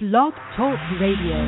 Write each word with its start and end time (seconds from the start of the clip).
Blog 0.00 0.32
Talk 0.56 0.78
Radio. 1.00 1.42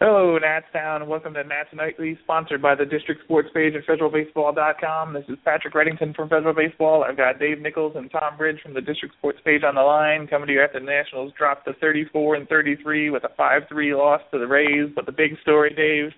Hello, 0.00 0.36
Nats 0.36 0.66
Town. 0.72 1.08
Welcome 1.08 1.34
to 1.34 1.44
Nats 1.44 1.68
Nightly, 1.72 2.18
sponsored 2.24 2.60
by 2.60 2.74
the 2.74 2.84
District 2.84 3.22
Sports 3.22 3.50
page 3.54 3.74
at 3.76 3.86
FederalBaseball.com. 3.86 5.14
This 5.14 5.22
is 5.28 5.38
Patrick 5.44 5.74
Reddington 5.74 6.16
from 6.16 6.30
Federal 6.30 6.52
Baseball. 6.52 7.04
I've 7.04 7.16
got 7.16 7.38
Dave 7.38 7.60
Nichols 7.60 7.92
and 7.94 8.10
Tom 8.10 8.36
Bridge 8.36 8.58
from 8.60 8.74
the 8.74 8.80
District 8.80 9.14
Sports 9.18 9.38
page 9.44 9.62
on 9.62 9.76
the 9.76 9.82
line, 9.82 10.26
coming 10.26 10.48
to 10.48 10.52
you 10.52 10.62
after 10.62 10.80
the 10.80 10.86
Nationals 10.86 11.32
dropped 11.38 11.64
to 11.66 11.74
34 11.74 12.34
and 12.34 12.48
33 12.48 13.10
with 13.10 13.22
a 13.22 13.40
5-3 13.40 13.96
loss 13.96 14.20
to 14.32 14.38
the 14.40 14.48
Rays. 14.48 14.90
But 14.96 15.06
the 15.06 15.12
big 15.12 15.38
story, 15.42 15.72
Dave, 15.76 16.10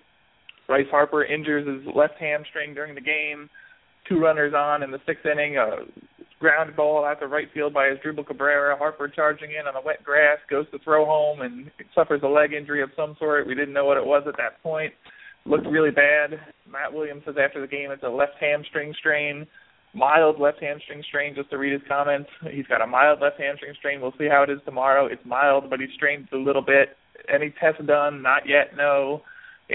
Bryce 0.69 0.89
Harper 0.91 1.23
injures 1.23 1.69
his 1.69 1.95
left 1.95 2.15
hamstring 2.19 2.73
during 2.73 2.95
the 2.95 3.03
game. 3.03 3.51
Two 4.09 4.21
runners 4.21 4.55
on 4.57 4.83
in 4.83 4.91
the 4.91 5.01
sixth 5.05 5.27
inning. 5.27 5.59
A 5.59 5.85
ground 6.41 6.75
ball 6.75 7.05
out 7.05 7.21
to 7.21 7.27
right 7.27 7.49
field 7.53 7.73
by 7.73 7.89
Asdrubal 7.91 8.27
Cabrera. 8.27 8.77
Harper 8.77 9.09
charging 9.09 9.51
in 9.51 9.67
on 9.67 9.75
the 9.75 9.81
wet 9.85 10.03
grass, 10.03 10.39
goes 10.49 10.67
to 10.71 10.79
throw 10.79 11.05
home 11.05 11.43
and 11.43 11.71
suffers 11.95 12.23
a 12.25 12.29
leg 12.29 12.53
injury 12.53 12.83
of 12.83 12.91
some 12.97 13.15
sort. 13.19 13.47
We 13.47 13.55
didn't 13.55 13.75
know 13.75 13.85
what 13.85 13.99
it 13.99 14.07
was 14.07 14.25
at 14.27 14.37
that 14.39 14.63
point. 14.63 14.93
Looked 15.47 15.67
really 15.67 15.91
bad. 15.91 16.41
Matt 16.71 16.93
Williams 16.93 17.23
says 17.25 17.37
after 17.43 17.61
the 17.61 17.67
game 17.67 17.91
it's 17.91 18.03
a 18.03 18.09
left 18.09 18.35
hamstring 18.41 18.95
strain, 18.99 19.47
mild 19.95 20.41
left 20.41 20.63
hamstring 20.63 21.03
strain. 21.09 21.35
Just 21.35 21.51
to 21.51 21.59
read 21.59 21.73
his 21.73 21.83
comments, 21.89 22.29
he's 22.53 22.67
got 22.67 22.83
a 22.83 22.87
mild 22.87 23.21
left 23.21 23.41
hamstring 23.41 23.75
strain. 23.79 24.01
We'll 24.01 24.15
see 24.19 24.29
how 24.29 24.43
it 24.43 24.51
is 24.51 24.61
tomorrow. 24.65 25.07
It's 25.07 25.25
mild, 25.25 25.71
but 25.71 25.81
he 25.81 25.87
strained 25.95 26.29
a 26.33 26.37
little 26.37 26.63
bit. 26.63 26.97
Any 27.33 27.55
tests 27.61 27.83
done? 27.87 28.23
Not 28.23 28.49
yet. 28.49 28.77
No. 28.77 29.23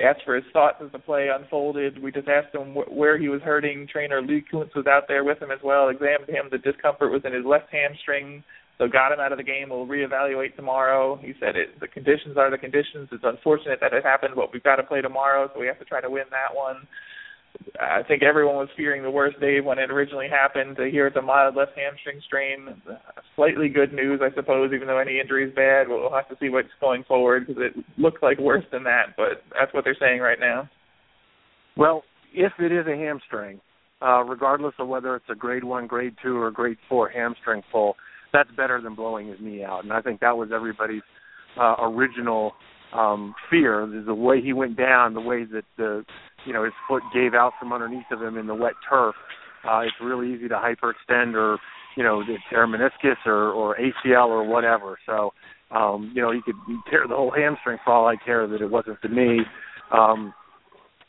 Asked 0.04 0.24
for 0.26 0.36
his 0.36 0.44
thoughts 0.52 0.78
as 0.84 0.92
the 0.92 1.00
play 1.00 1.30
unfolded. 1.30 2.02
We 2.02 2.12
just 2.12 2.28
asked 2.28 2.54
him 2.54 2.74
wh- 2.74 2.92
where 2.92 3.18
he 3.18 3.30
was 3.30 3.42
hurting. 3.42 3.88
Trainer 3.88 4.22
Lee 4.22 4.44
Kuntz 4.50 4.76
was 4.76 4.88
out 4.88 5.04
there 5.08 5.24
with 5.24 5.42
him 5.42 5.52
as 5.52 5.60
well, 5.64 5.90
examined 5.90 6.30
him. 6.30 6.50
The 6.52 6.58
discomfort 6.58 7.12
was 7.12 7.22
in 7.24 7.34
his 7.34 7.46
left 7.46 7.72
hamstring, 7.72 8.44
so 8.78 8.88
got 8.88 9.14
him 9.14 9.20
out 9.20 9.32
of 9.32 9.38
the 9.38 9.44
game. 9.44 9.70
We'll 9.70 9.88
reevaluate 9.88 10.56
tomorrow. 10.56 11.16
He 11.22 11.34
said 11.40 11.56
it, 11.56 11.80
the 11.80 11.88
conditions 11.88 12.36
are 12.36 12.52
the 12.52 12.58
conditions. 12.58 13.08
It's 13.12 13.24
unfortunate 13.24 13.80
that 13.80 13.94
it 13.94 14.04
happened, 14.04 14.34
but 14.36 14.52
we've 14.52 14.64
got 14.64 14.76
to 14.78 14.84
play 14.84 15.02
tomorrow, 15.02 15.50
so 15.54 15.60
we 15.60 15.68
have 15.68 15.80
to 15.80 15.86
try 15.86 16.02
to 16.02 16.10
win 16.10 16.26
that 16.32 16.56
one. 16.56 16.88
I 17.80 18.04
think 18.04 18.24
everyone 18.24 18.56
was 18.56 18.70
fearing 18.78 19.04
the 19.04 19.12
worst, 19.12 19.40
Dave, 19.40 19.66
when 19.66 19.80
it 19.80 19.92
originally 19.92 20.28
happened. 20.30 20.78
To 20.78 20.90
hear 20.90 21.08
it's 21.08 21.18
a 21.18 21.22
mild 21.22 21.56
left 21.56 21.72
hamstring 21.76 22.22
strain, 22.26 22.82
slightly 23.36 23.70
good 23.70 23.94
news, 23.94 24.22
I 24.24 24.34
suppose. 24.34 24.72
Even 24.74 24.88
though 24.88 24.98
any 25.00 25.20
injury 25.20 25.48
is 25.48 25.56
bad, 25.56 25.88
we'll 25.88 26.12
have 26.12 26.30
to 26.30 26.38
see 26.40 26.50
what's 26.50 26.70
going 26.80 27.04
forward 27.04 27.48
because 27.48 27.62
it 27.62 27.84
looks 27.98 28.22
like 28.22 28.40
worse 28.40 28.66
than 28.72 28.84
that. 28.84 29.16
But 29.18 29.44
that's 29.58 29.74
what 29.74 29.84
they're 29.84 29.98
saying 30.00 30.20
right 30.20 30.40
now. 30.40 30.70
Well, 31.78 32.04
if 32.34 32.54
it 32.60 32.72
is 32.72 32.86
a 32.88 32.96
hamstring, 32.96 33.60
uh, 34.02 34.24
regardless 34.24 34.74
of 34.80 34.88
whether 34.88 35.16
it's 35.16 35.30
a 35.30 35.36
grade 35.36 35.64
one, 35.64 35.88
grade 35.88 36.16
two, 36.24 36.38
or 36.38 36.52
grade 36.52 36.78
four 36.88 37.10
hamstring 37.10 37.62
pull, 37.72 37.96
that's 38.34 38.50
better 38.56 38.82
than 38.82 38.96
blowing 38.96 39.28
his 39.28 39.38
knee 39.42 39.64
out. 39.64 39.84
And 39.84 39.94
I 39.94 40.02
think 40.02 40.20
that 40.20 40.36
was 40.36 40.50
everybody's 40.54 41.04
uh, 41.60 41.76
original 41.82 42.54
um, 42.94 43.34
fear. 43.50 43.88
The 44.06 44.14
way 44.14 44.42
he 44.42 44.54
went 44.54 44.78
down, 44.78 45.14
the 45.14 45.22
way 45.22 45.46
that 45.46 45.64
the 45.78 46.04
you 46.46 46.54
know 46.54 46.64
his 46.64 46.74
foot 46.88 47.04
gave 47.14 47.34
out 47.34 47.54
from 47.60 47.74
underneath 47.74 48.06
of 48.12 48.22
him 48.22 48.38
in 48.38 48.48
the 48.48 48.56
wet 48.56 48.74
turf. 48.90 49.16
Uh, 49.68 49.80
it's 49.80 49.96
really 50.02 50.34
easy 50.34 50.48
to 50.48 50.56
hyperextend 50.56 51.34
or 51.34 51.58
you 51.98 52.04
know 52.04 52.24
tear 52.50 52.68
meniscus 52.68 53.18
or 53.26 53.52
or 53.52 53.78
ACL 53.78 54.28
or 54.28 54.46
whatever. 54.46 54.98
So 55.06 55.34
um, 55.72 56.12
you 56.16 56.22
know 56.22 56.32
he 56.32 56.42
could 56.42 56.56
tear 56.90 57.08
the 57.08 57.16
whole 57.16 57.32
hamstring 57.36 57.80
for 57.84 57.94
all 57.94 58.08
I 58.08 58.16
care 58.24 58.48
that 58.48 58.62
it 58.62 58.70
wasn't 58.70 59.02
the 59.02 59.10
knee. 59.10 59.42
Um, 59.92 60.34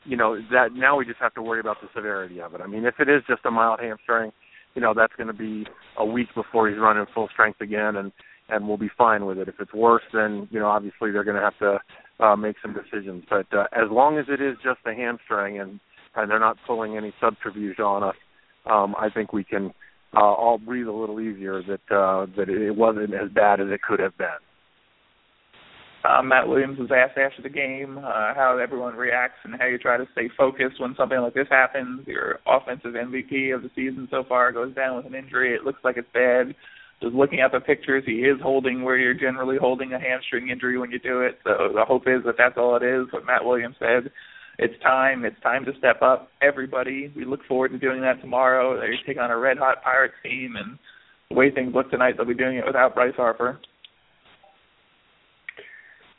you 0.05 0.17
know 0.17 0.39
that 0.51 0.73
now 0.73 0.97
we 0.97 1.05
just 1.05 1.21
have 1.21 1.35
to 1.35 1.43
worry 1.43 1.61
about 1.61 1.79
the 1.81 1.89
severity 1.95 2.41
of 2.41 2.55
it. 2.55 2.61
I 2.61 2.67
mean, 2.67 2.85
if 2.85 2.95
it 2.99 3.09
is 3.09 3.23
just 3.29 3.45
a 3.45 3.51
mild 3.51 3.81
hamstring, 3.81 4.33
you 4.75 4.83
know 4.83 4.95
that's 4.95 5.15
going 5.17 5.29
to 5.29 5.33
be 5.33 5.67
a 5.99 6.07
week 6.07 6.29
before 6.35 6.69
he's 6.69 6.79
running 6.79 7.07
full 7.15 7.29
strength 7.33 7.61
again, 7.61 7.97
and 7.97 8.13
and 8.49 8.69
we'll 8.69 8.77
be 8.77 8.91
fine 8.97 9.27
with 9.27 9.39
it. 9.39 9.49
If 9.49 9.57
it's 9.59 9.75
worse, 9.75 10.05
then 10.13 10.49
you 10.51 10.61
know 10.61 10.67
obviously 10.67 11.11
they're 11.11 11.25
going 11.25 11.37
to 11.37 11.43
have 11.43 11.59
to 11.59 11.79
uh, 12.21 12.37
make 12.37 12.57
some 12.63 12.75
decisions. 12.75 13.25
But 13.29 13.47
uh, 13.53 13.65
as 13.73 13.91
long 13.91 14.19
as 14.19 14.27
it 14.29 14.41
is 14.41 14.57
just 14.63 14.81
a 14.87 14.95
hamstring 14.95 15.61
and 15.61 15.81
and 16.15 16.31
they're 16.31 16.41
not 16.41 16.57
pulling 16.67 16.97
any 16.97 17.13
subterfuge 17.21 17.79
on 17.79 18.03
us, 18.03 18.15
um, 18.65 18.95
I 18.99 19.11
think 19.11 19.35
we 19.35 19.45
can 19.45 19.73
uh, 20.17 20.21
all 20.21 20.57
breathe 20.57 20.87
a 20.87 20.93
little 20.93 21.21
easier 21.21 21.63
that 21.63 21.95
uh, 21.95 22.27
that 22.37 22.49
it 22.49 22.75
wasn't 22.75 23.15
as 23.15 23.31
bad 23.35 23.61
as 23.61 23.67
it 23.71 23.83
could 23.83 24.01
have 24.01 24.17
been. 24.17 24.29
Uh, 26.05 26.23
Matt 26.23 26.47
Williams 26.47 26.79
was 26.79 26.91
asked 26.95 27.19
after 27.19 27.43
the 27.43 27.49
game 27.49 27.99
uh, 27.99 28.33
how 28.35 28.59
everyone 28.63 28.95
reacts 28.95 29.39
and 29.45 29.55
how 29.59 29.67
you 29.67 29.77
try 29.77 29.97
to 29.97 30.07
stay 30.13 30.31
focused 30.39 30.81
when 30.81 30.95
something 30.97 31.19
like 31.19 31.35
this 31.35 31.49
happens. 31.51 32.07
Your 32.07 32.39
offensive 32.47 32.93
MVP 32.93 33.55
of 33.55 33.63
the 33.63 33.71
season 33.75 34.07
so 34.11 34.23
far 34.29 34.53
goes 34.53 34.75
down 34.75 34.97
with 34.97 35.07
an 35.07 35.15
injury. 35.15 35.55
It 35.55 35.65
looks 35.65 35.81
like 35.83 35.97
it's 35.97 36.09
bad 36.15 36.55
just 37.03 37.15
looking 37.15 37.41
at 37.41 37.53
the 37.53 37.61
pictures, 37.61 38.05
he 38.07 38.21
is 38.25 38.41
holding 38.43 38.83
where 38.83 38.97
you're 38.97 39.15
generally 39.15 39.59
holding 39.61 39.93
a 39.93 40.01
hamstring 40.01 40.49
injury 40.49 40.79
when 40.79 40.91
you 40.91 40.99
do 40.99 41.21
it. 41.21 41.39
So 41.45 41.73
the 41.75 41.85
hope 41.85 42.05
is 42.07 42.25
that 42.25 42.37
that's 42.39 42.57
all 42.57 42.77
it 42.77 42.83
is. 42.83 43.07
What 43.11 43.27
Matt 43.27 43.45
Williams 43.45 43.77
said, 43.79 44.11
it's 44.59 44.83
time. 44.83 45.25
It's 45.25 45.41
time 45.43 45.65
to 45.67 45.73
step 45.79 46.01
up. 46.01 46.31
Everybody, 46.41 47.13
we 47.15 47.25
look 47.27 47.41
forward 47.47 47.73
to 47.73 47.79
doing 47.79 48.01
that 48.01 48.21
tomorrow. 48.23 48.81
They're 48.81 48.97
taking 49.07 49.19
on 49.19 49.31
a 49.31 49.37
red 49.37 49.59
hot 49.59 49.83
Pirates 49.83 50.15
team, 50.23 50.55
and 50.57 50.79
the 51.29 51.37
way 51.37 51.51
things 51.51 51.75
look 51.75 51.91
tonight, 51.91 52.15
they'll 52.17 52.27
be 52.27 52.35
doing 52.35 52.57
it 52.57 52.67
without 52.67 52.95
Bryce 52.95 53.15
Harper. 53.17 53.61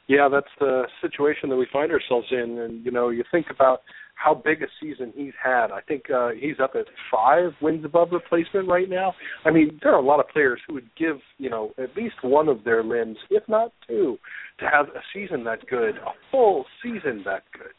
Yeah, 0.07 0.29
that's 0.31 0.47
the 0.59 0.83
situation 1.01 1.49
that 1.49 1.57
we 1.57 1.67
find 1.71 1.91
ourselves 1.91 2.27
in, 2.31 2.59
and 2.59 2.85
you 2.85 2.91
know, 2.91 3.09
you 3.09 3.23
think 3.29 3.47
about 3.49 3.81
how 4.15 4.33
big 4.33 4.63
a 4.63 4.67
season 4.81 5.13
he's 5.15 5.33
had. 5.41 5.71
I 5.71 5.81
think 5.81 6.03
uh, 6.09 6.29
he's 6.29 6.59
up 6.61 6.71
at 6.75 6.85
five 7.11 7.51
wins 7.61 7.85
above 7.85 8.09
replacement 8.11 8.67
right 8.67 8.89
now. 8.89 9.13
I 9.45 9.51
mean, 9.51 9.79
there 9.83 9.93
are 9.93 9.99
a 9.99 10.05
lot 10.05 10.19
of 10.19 10.27
players 10.29 10.59
who 10.65 10.73
would 10.75 10.89
give 10.97 11.17
you 11.37 11.49
know 11.49 11.71
at 11.77 11.95
least 11.95 12.15
one 12.23 12.47
of 12.47 12.63
their 12.63 12.83
limbs, 12.83 13.17
if 13.29 13.43
not 13.47 13.73
two, 13.87 14.17
to 14.59 14.65
have 14.65 14.87
a 14.87 15.01
season 15.13 15.43
that 15.43 15.67
good, 15.67 15.97
a 15.97 16.13
full 16.31 16.65
season 16.81 17.23
that 17.25 17.43
good. 17.53 17.73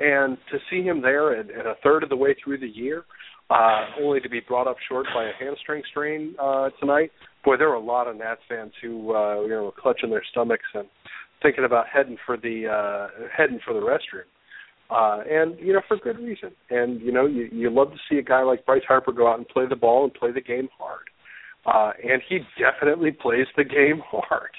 And 0.00 0.38
to 0.50 0.58
see 0.70 0.82
him 0.82 1.02
there 1.02 1.38
at, 1.38 1.50
at 1.50 1.66
a 1.66 1.74
third 1.84 2.02
of 2.02 2.08
the 2.08 2.16
way 2.16 2.34
through 2.42 2.58
the 2.58 2.66
year, 2.66 3.04
uh, 3.50 3.84
only 4.00 4.20
to 4.20 4.30
be 4.30 4.40
brought 4.40 4.66
up 4.66 4.76
short 4.88 5.06
by 5.14 5.24
a 5.24 5.32
hamstring 5.38 5.82
strain 5.90 6.34
uh, 6.40 6.70
tonight. 6.80 7.10
Boy, 7.44 7.56
there 7.58 7.68
were 7.68 7.74
a 7.74 7.80
lot 7.80 8.08
of 8.08 8.16
Nats 8.16 8.40
fans 8.48 8.72
who 8.80 9.14
uh, 9.14 9.42
you 9.42 9.50
know 9.50 9.64
were 9.64 9.72
clutching 9.78 10.08
their 10.10 10.24
stomachs 10.30 10.64
and 10.74 10.88
thinking 11.42 11.64
about 11.64 11.86
heading 11.92 12.16
for 12.26 12.36
the 12.36 12.66
uh, 12.68 13.26
heading 13.36 13.60
for 13.64 13.74
the 13.74 13.80
restroom 13.80 14.28
uh, 14.90 15.20
and 15.30 15.58
you 15.60 15.72
know 15.72 15.80
for 15.86 15.96
good 15.98 16.18
reason. 16.18 16.50
And 16.70 17.00
you 17.00 17.12
know 17.12 17.26
you 17.26 17.48
you 17.52 17.70
love 17.70 17.90
to 17.90 17.98
see 18.08 18.18
a 18.18 18.22
guy 18.22 18.42
like 18.42 18.66
Bryce 18.66 18.82
Harper 18.86 19.12
go 19.12 19.30
out 19.30 19.38
and 19.38 19.48
play 19.48 19.64
the 19.68 19.76
ball 19.76 20.04
and 20.04 20.12
play 20.12 20.32
the 20.32 20.40
game 20.40 20.68
hard, 20.78 21.06
uh, 21.66 21.92
and 22.02 22.22
he 22.28 22.40
definitely 22.58 23.12
plays 23.12 23.46
the 23.56 23.64
game 23.64 24.02
hard. 24.04 24.50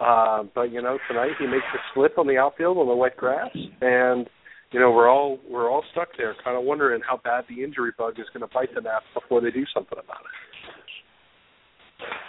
Uh, 0.00 0.48
but 0.54 0.72
you 0.72 0.82
know 0.82 0.98
tonight 1.08 1.32
he 1.38 1.46
makes 1.46 1.66
a 1.74 1.78
slip 1.94 2.18
on 2.18 2.26
the 2.26 2.36
outfield 2.36 2.78
on 2.78 2.88
the 2.88 2.94
wet 2.94 3.16
grass, 3.16 3.50
and 3.80 4.28
you 4.72 4.80
know 4.80 4.90
we're 4.90 5.08
all 5.08 5.38
we're 5.48 5.70
all 5.70 5.84
stuck 5.92 6.08
there, 6.18 6.34
kind 6.42 6.56
of 6.56 6.64
wondering 6.64 7.00
how 7.08 7.20
bad 7.22 7.44
the 7.48 7.62
injury 7.62 7.92
bug 7.96 8.14
is 8.18 8.26
going 8.34 8.46
to 8.46 8.52
bite 8.52 8.74
the 8.74 8.80
Nats 8.80 9.06
before 9.14 9.40
they 9.40 9.50
do 9.50 9.64
something 9.72 9.98
about 9.98 10.22
it. 10.22 10.51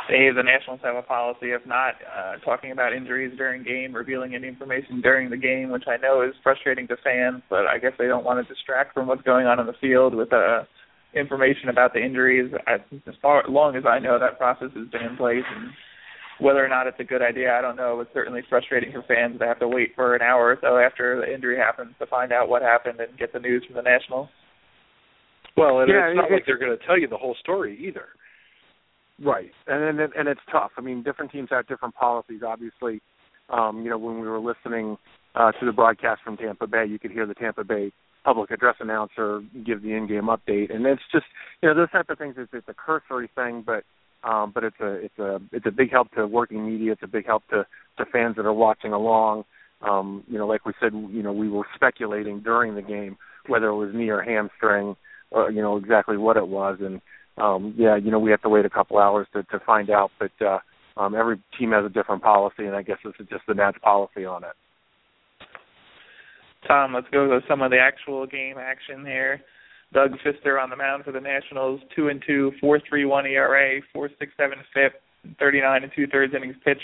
Dave, 0.10 0.36
the 0.36 0.44
Nationals 0.44 0.82
have 0.84 0.96
a 0.96 1.02
policy 1.02 1.52
of 1.52 1.66
not 1.66 1.96
uh, 2.04 2.36
talking 2.44 2.72
about 2.72 2.94
injuries 2.94 3.34
during 3.38 3.64
game, 3.64 3.94
revealing 3.96 4.36
any 4.36 4.48
information 4.48 5.02
during 5.02 5.30
the 5.30 5.38
game, 5.38 5.70
which 5.70 5.86
I 5.88 5.98
know 5.98 6.22
is 6.22 6.34
frustrating 6.44 6.88
to 6.90 6.98
fans, 7.04 7.42
but 7.50 7.66
I 7.68 7.78
guess 7.78 7.94
they 7.98 8.08
don't 8.08 8.26
want 8.26 8.46
to 8.46 8.54
distract 8.54 8.94
from 8.94 9.08
what's 9.08 9.22
going 9.22 9.48
on 9.48 9.60
in 9.60 9.66
the 9.66 9.74
field 9.80 10.14
with 10.14 10.34
uh, 10.34 10.64
information 11.16 11.70
about 11.70 11.94
the 11.94 12.04
injuries. 12.04 12.52
I, 12.68 12.76
as 13.08 13.16
far 13.22 13.40
as 13.40 13.46
long 13.50 13.76
as 13.78 13.84
I 13.88 14.00
know, 14.00 14.20
that 14.20 14.38
process 14.38 14.70
has 14.76 14.88
been 14.90 15.04
in 15.04 15.16
place, 15.16 15.46
and 15.56 15.72
whether 16.40 16.64
or 16.66 16.68
not 16.68 16.88
it's 16.88 17.00
a 17.00 17.04
good 17.06 17.22
idea, 17.22 17.54
I 17.56 17.62
don't 17.62 17.78
know. 17.78 18.02
It's 18.02 18.12
certainly 18.14 18.42
frustrating 18.50 18.92
for 18.92 19.04
fans 19.04 19.40
to 19.40 19.46
have 19.48 19.60
to 19.60 19.68
wait 19.68 19.94
for 19.96 20.16
an 20.16 20.22
hour 20.22 20.52
or 20.52 20.58
so 20.62 20.78
after 20.78 21.22
the 21.22 21.34
injury 21.34 21.58
happens 21.58 21.94
to 22.00 22.08
find 22.08 22.34
out 22.34 22.50
what 22.50 22.62
happened 22.62 23.00
and 23.00 23.18
get 23.18 23.32
the 23.32 23.40
news 23.40 23.64
from 23.66 23.76
the 23.76 23.84
Nationals. 23.84 24.28
Well, 25.56 25.80
and 25.82 25.90
Yeah, 25.90 26.08
it's 26.10 26.18
not 26.18 26.32
it- 26.32 26.34
like 26.34 26.46
they're 26.46 26.58
going 26.58 26.78
to 26.78 26.86
tell 26.86 27.00
you 27.00 27.08
the 27.08 27.18
whole 27.18 27.36
story 27.40 27.78
either. 27.80 28.08
Right, 29.22 29.52
and 29.68 30.00
and 30.00 30.14
and 30.14 30.28
it's 30.28 30.42
tough. 30.52 30.72
I 30.78 30.82
mean, 30.82 31.04
different 31.04 31.32
teams 31.32 31.50
have 31.52 31.68
different 31.68 31.96
policies. 31.96 32.42
Obviously, 32.46 33.02
um, 33.50 33.84
you 33.84 33.90
know, 33.90 33.98
when 33.98 34.20
we 34.20 34.28
were 34.28 34.40
listening 34.40 34.98
uh, 35.36 35.52
to 35.52 35.66
the 35.66 35.72
broadcast 35.72 36.22
from 36.24 36.38
Tampa 36.38 36.66
Bay, 36.68 36.86
you 36.88 36.98
could 36.98 37.12
hear 37.12 37.26
the 37.26 37.36
Tampa 37.36 37.64
Bay 37.64 37.92
public 38.26 38.52
address 38.52 38.76
announcer 38.80 39.42
give 39.66 39.84
the 39.84 39.94
in-game 39.94 40.24
update, 40.24 40.74
and 40.74 40.86
it's 40.86 41.02
just 41.12 41.26
you 41.62 41.70
know 41.70 41.76
those 41.76 41.92
type 41.92 42.10
of 42.10 42.18
things. 42.18 42.36
It's, 42.38 42.52
it's 42.54 42.68
a 42.68 42.74
cursory 42.74 43.30
thing, 43.36 43.64
but 43.66 43.84
um, 44.28 44.52
but 44.54 44.64
it's 44.64 44.80
a 44.80 44.94
it's 44.94 45.20
a 45.20 45.40
it's 45.52 45.66
a 45.68 45.72
big 45.72 45.92
help 45.92 46.12
to 46.14 46.26
working 46.26 46.66
media. 46.66 46.94
It's 46.94 47.04
a 47.04 47.08
big 47.08 47.26
help 47.26 47.44
to 47.50 47.66
to 47.98 48.06
fans 48.12 48.36
that 48.38 48.46
are 48.46 48.54
watching 48.54 48.94
along. 48.94 49.44
Um, 49.82 50.24
you 50.28 50.40
know, 50.40 50.48
like 50.48 50.66
we 50.66 50.74
said, 50.80 50.94
you 50.94 51.22
know, 51.22 51.34
we 51.34 51.50
were 51.50 51.66
speculating 51.76 52.40
during 52.40 52.76
the 52.76 52.82
game 52.82 53.18
whether 53.48 53.68
it 53.68 53.76
was 53.76 53.94
knee 53.94 54.10
or 54.10 54.22
hamstring, 54.22 54.96
or 55.32 55.52
you 55.52 55.62
know 55.62 55.78
exactly 55.78 56.18
what 56.18 56.38
it 56.38 56.48
was, 56.48 56.78
and 56.82 57.02
um, 57.38 57.74
yeah, 57.78 57.96
you 57.96 58.12
know, 58.12 58.20
we 58.20 58.32
have 58.32 58.42
to 58.44 58.50
wait 58.50 58.66
a 58.66 58.70
couple 58.70 58.98
hours 58.98 59.28
to, 59.34 59.44
to 59.44 59.60
find 59.66 59.90
out. 59.90 60.12
But 60.20 60.32
uh, 60.46 60.60
um, 60.98 61.16
every 61.16 61.42
team 61.58 61.72
has 61.72 61.86
a 61.86 61.90
different 61.90 62.22
policy, 62.22 62.66
and 62.66 62.76
I 62.76 62.84
guess 62.84 62.98
this 63.04 63.14
is 63.20 63.28
just 63.30 63.44
the 63.48 63.54
Nats 63.54 63.78
policy 63.82 64.26
on 64.26 64.44
it. 64.44 64.54
Tom, 66.68 66.94
let's 66.94 67.08
go 67.12 67.28
to 67.28 67.40
some 67.48 67.62
of 67.62 67.72
the 67.72 67.80
actual 67.80 68.26
game 68.26 68.58
action 68.58 69.06
here. 69.06 69.42
Doug 69.94 70.12
Fister 70.26 70.62
on 70.62 70.70
the 70.70 70.76
mound 70.76 71.04
for 71.04 71.12
the 71.12 71.20
Nationals, 71.20 71.82
two 71.96 72.10
and 72.10 72.24
two, 72.26 72.52
four 72.60 72.80
three 72.88 73.06
one 73.06 73.26
ERA, 73.26 73.80
four 73.94 74.10
six 74.18 74.32
seven 74.38 74.58
FIP, 74.74 74.94
39 75.40 75.84
and 75.84 75.92
two 75.96 76.08
thirds 76.08 76.34
innings 76.34 76.56
pitched. 76.64 76.82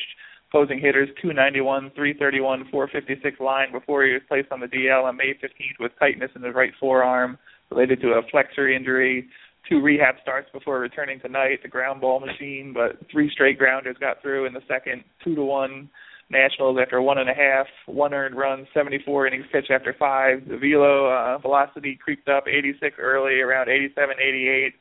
Opposing 0.52 0.80
hitters 0.80 1.10
291, 1.22 1.92
331, 1.92 2.70
456 2.72 3.40
line 3.40 3.72
before 3.72 4.04
he 4.04 4.14
was 4.14 4.22
placed 4.28 4.52
on 4.52 4.60
the 4.60 4.66
DL 4.66 5.04
on 5.04 5.16
May 5.16 5.34
15th 5.34 5.80
with 5.80 5.92
tightness 6.00 6.32
in 6.36 6.42
his 6.42 6.56
right 6.56 6.74
forearm 6.80 7.38
related 7.70 8.02
to 8.02 8.14
a 8.14 8.22
flexor 8.32 8.68
injury. 8.68 9.28
Two 9.70 9.82
rehab 9.82 10.16
starts 10.22 10.50
before 10.52 10.80
returning 10.80 11.20
tonight. 11.20 11.60
The 11.62 11.70
ground 11.70 12.02
ball 12.02 12.20
machine, 12.20 12.74
but 12.74 12.98
three 13.12 13.30
straight 13.32 13.60
grounders 13.60 13.98
got 14.00 14.22
through 14.22 14.48
in 14.48 14.54
the 14.54 14.64
second. 14.68 15.04
Two 15.24 15.36
to 15.36 15.44
one 15.44 15.90
Nationals 16.32 16.78
after 16.80 17.02
one 17.02 17.18
and 17.18 17.30
a 17.30 17.34
half, 17.34 17.66
one 17.88 18.14
earned 18.14 18.38
run, 18.38 18.68
74 18.74 19.28
innings 19.28 19.46
pitched 19.52 19.72
after 19.72 19.96
five. 19.98 20.48
The 20.48 20.58
velo 20.58 21.08
uh, 21.08 21.40
velocity 21.40 21.98
creeped 22.02 22.30
up 22.30 22.44
86 22.48 22.98
early, 23.00 23.40
around 23.40 23.68
87, 23.68 24.16
88 24.22 24.74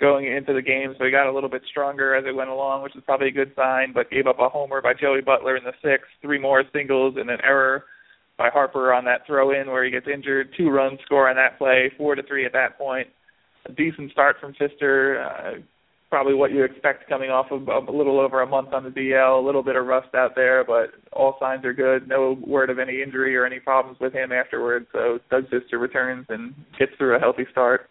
going 0.00 0.26
into 0.26 0.54
the 0.54 0.62
game, 0.62 0.94
so 0.96 1.04
he 1.04 1.10
got 1.10 1.28
a 1.28 1.32
little 1.32 1.50
bit 1.50 1.62
stronger 1.70 2.14
as 2.14 2.24
it 2.26 2.34
went 2.34 2.48
along, 2.48 2.82
which 2.82 2.96
is 2.96 3.02
probably 3.04 3.28
a 3.28 3.32
good 3.32 3.52
sign. 3.54 3.92
But 3.92 4.10
gave 4.10 4.26
up 4.26 4.38
a 4.40 4.48
homer 4.48 4.80
by 4.80 4.94
Joey 4.94 5.20
Butler 5.20 5.56
in 5.56 5.64
the 5.64 5.72
sixth, 5.82 6.08
three 6.22 6.38
more 6.38 6.64
singles, 6.72 7.16
and 7.18 7.28
an 7.28 7.40
error 7.44 7.84
by 8.38 8.48
Harper 8.50 8.92
on 8.92 9.04
that 9.04 9.26
throw 9.26 9.50
in 9.58 9.70
where 9.70 9.84
he 9.84 9.90
gets 9.90 10.06
injured. 10.12 10.54
Two 10.56 10.70
runs 10.70 10.98
score 11.04 11.28
on 11.28 11.36
that 11.36 11.58
play, 11.58 11.90
four 11.98 12.14
to 12.14 12.22
three 12.22 12.46
at 12.46 12.52
that 12.52 12.78
point. 12.78 13.08
A 13.68 13.72
decent 13.72 14.12
start 14.12 14.36
from 14.40 14.54
Fister. 14.54 15.24
Uh, 15.24 15.60
probably 16.08 16.34
what 16.34 16.52
you 16.52 16.64
expect 16.64 17.08
coming 17.08 17.30
off 17.30 17.46
of 17.50 17.66
a 17.68 17.92
little 17.92 18.20
over 18.20 18.42
a 18.42 18.46
month 18.46 18.72
on 18.72 18.84
the 18.84 18.90
DL. 18.90 19.42
A 19.42 19.44
little 19.44 19.62
bit 19.62 19.76
of 19.76 19.86
rust 19.86 20.14
out 20.14 20.34
there, 20.34 20.64
but 20.64 20.90
all 21.12 21.36
signs 21.40 21.64
are 21.64 21.72
good. 21.72 22.08
No 22.08 22.38
word 22.46 22.70
of 22.70 22.78
any 22.78 23.02
injury 23.02 23.36
or 23.36 23.44
any 23.44 23.58
problems 23.58 23.98
with 24.00 24.12
him 24.12 24.30
afterwards. 24.32 24.86
So 24.92 25.18
Doug 25.30 25.44
Fister 25.50 25.80
returns 25.80 26.26
and 26.28 26.54
gets 26.78 26.92
through 26.96 27.16
a 27.16 27.20
healthy 27.20 27.44
start. 27.50 27.88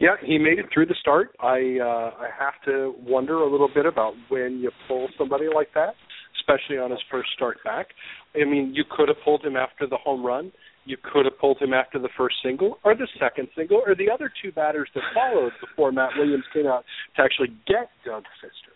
Yeah, 0.00 0.16
he 0.24 0.38
made 0.38 0.58
it 0.58 0.66
through 0.74 0.86
the 0.86 0.96
start. 1.00 1.36
I 1.40 1.78
uh, 1.80 2.10
I 2.18 2.28
have 2.36 2.54
to 2.64 2.94
wonder 3.06 3.38
a 3.38 3.50
little 3.50 3.70
bit 3.72 3.86
about 3.86 4.14
when 4.28 4.58
you 4.58 4.70
pull 4.88 5.08
somebody 5.16 5.46
like 5.54 5.68
that, 5.74 5.94
especially 6.40 6.78
on 6.78 6.90
his 6.90 7.00
first 7.10 7.28
start 7.36 7.58
back. 7.64 7.86
I 8.34 8.44
mean, 8.44 8.72
you 8.74 8.84
could 8.90 9.08
have 9.08 9.18
pulled 9.24 9.44
him 9.44 9.56
after 9.56 9.86
the 9.86 9.96
home 9.96 10.26
run. 10.26 10.50
You 10.84 10.96
could 11.02 11.24
have 11.24 11.38
pulled 11.38 11.58
him 11.58 11.72
after 11.72 11.98
the 11.98 12.10
first 12.16 12.36
single 12.42 12.78
or 12.84 12.94
the 12.94 13.08
second 13.18 13.48
single 13.56 13.82
or 13.86 13.94
the 13.94 14.10
other 14.10 14.30
two 14.42 14.52
batters 14.52 14.88
that 14.94 15.02
followed 15.14 15.52
before 15.60 15.92
Matt 15.92 16.10
Williams 16.16 16.44
came 16.52 16.66
out 16.66 16.84
to 17.16 17.22
actually 17.22 17.48
get 17.66 17.88
Doug 18.04 18.24
Fister 18.42 18.74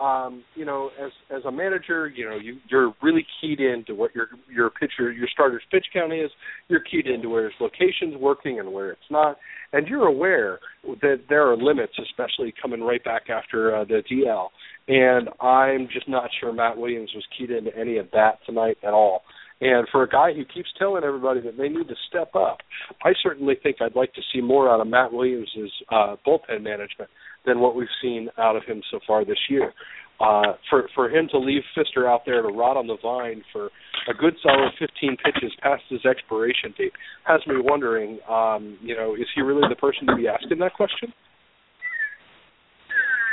um, 0.00 0.42
you 0.54 0.64
know, 0.64 0.90
as 0.98 1.10
as 1.34 1.44
a 1.44 1.52
manager, 1.52 2.08
you 2.08 2.28
know, 2.28 2.36
you 2.36 2.56
you're 2.70 2.94
really 3.02 3.26
keyed 3.40 3.60
into 3.60 3.94
what 3.94 4.14
your 4.14 4.28
your 4.52 4.70
pitcher 4.70 5.12
your 5.12 5.28
starter's 5.30 5.62
pitch 5.70 5.84
count 5.92 6.12
is. 6.12 6.30
You're 6.68 6.80
keyed 6.80 7.06
into 7.06 7.28
where 7.28 7.44
his 7.44 7.52
location's 7.60 8.16
working 8.18 8.58
and 8.58 8.72
where 8.72 8.90
it's 8.92 9.10
not, 9.10 9.36
and 9.74 9.86
you're 9.86 10.06
aware 10.06 10.58
that 11.02 11.24
there 11.28 11.50
are 11.50 11.56
limits, 11.56 11.92
especially 12.02 12.54
coming 12.60 12.80
right 12.80 13.04
back 13.04 13.28
after 13.28 13.76
uh, 13.76 13.84
the 13.84 14.02
DL. 14.10 14.48
And 14.88 15.28
I'm 15.40 15.86
just 15.92 16.08
not 16.08 16.30
sure 16.40 16.52
Matt 16.52 16.78
Williams 16.78 17.10
was 17.14 17.24
keyed 17.38 17.50
into 17.50 17.76
any 17.76 17.98
of 17.98 18.10
that 18.12 18.38
tonight 18.46 18.78
at 18.82 18.94
all. 18.94 19.22
And 19.60 19.86
for 19.92 20.02
a 20.02 20.08
guy 20.08 20.32
who 20.32 20.44
keeps 20.44 20.70
telling 20.78 21.04
everybody 21.04 21.40
that 21.42 21.58
they 21.58 21.68
need 21.68 21.88
to 21.88 21.94
step 22.08 22.34
up, 22.34 22.58
I 23.04 23.12
certainly 23.22 23.54
think 23.62 23.76
I'd 23.80 23.94
like 23.94 24.14
to 24.14 24.22
see 24.32 24.40
more 24.40 24.70
out 24.70 24.80
of 24.80 24.86
Matt 24.86 25.12
Williams's 25.12 25.70
uh, 25.90 26.16
bullpen 26.26 26.62
management 26.62 27.10
than 27.44 27.60
what 27.60 27.74
we've 27.74 27.88
seen 28.02 28.28
out 28.38 28.56
of 28.56 28.64
him 28.64 28.82
so 28.90 29.00
far 29.06 29.24
this 29.24 29.38
year. 29.48 29.72
Uh, 30.20 30.52
for 30.68 30.86
for 30.94 31.08
him 31.08 31.28
to 31.30 31.38
leave 31.38 31.62
Fister 31.74 32.06
out 32.06 32.22
there 32.26 32.42
to 32.42 32.48
rot 32.48 32.76
on 32.76 32.86
the 32.86 32.98
vine 33.02 33.42
for 33.50 33.70
a 34.06 34.12
good 34.12 34.34
solid 34.42 34.70
15 34.78 35.16
pitches 35.24 35.50
past 35.62 35.82
his 35.88 36.04
expiration 36.04 36.74
date 36.76 36.92
has 37.24 37.40
me 37.46 37.54
wondering, 37.56 38.18
um, 38.28 38.76
you 38.82 38.94
know, 38.94 39.14
is 39.14 39.26
he 39.34 39.40
really 39.40 39.66
the 39.70 39.76
person 39.76 40.06
to 40.06 40.14
be 40.14 40.28
asking 40.28 40.58
that 40.58 40.74
question? 40.74 41.10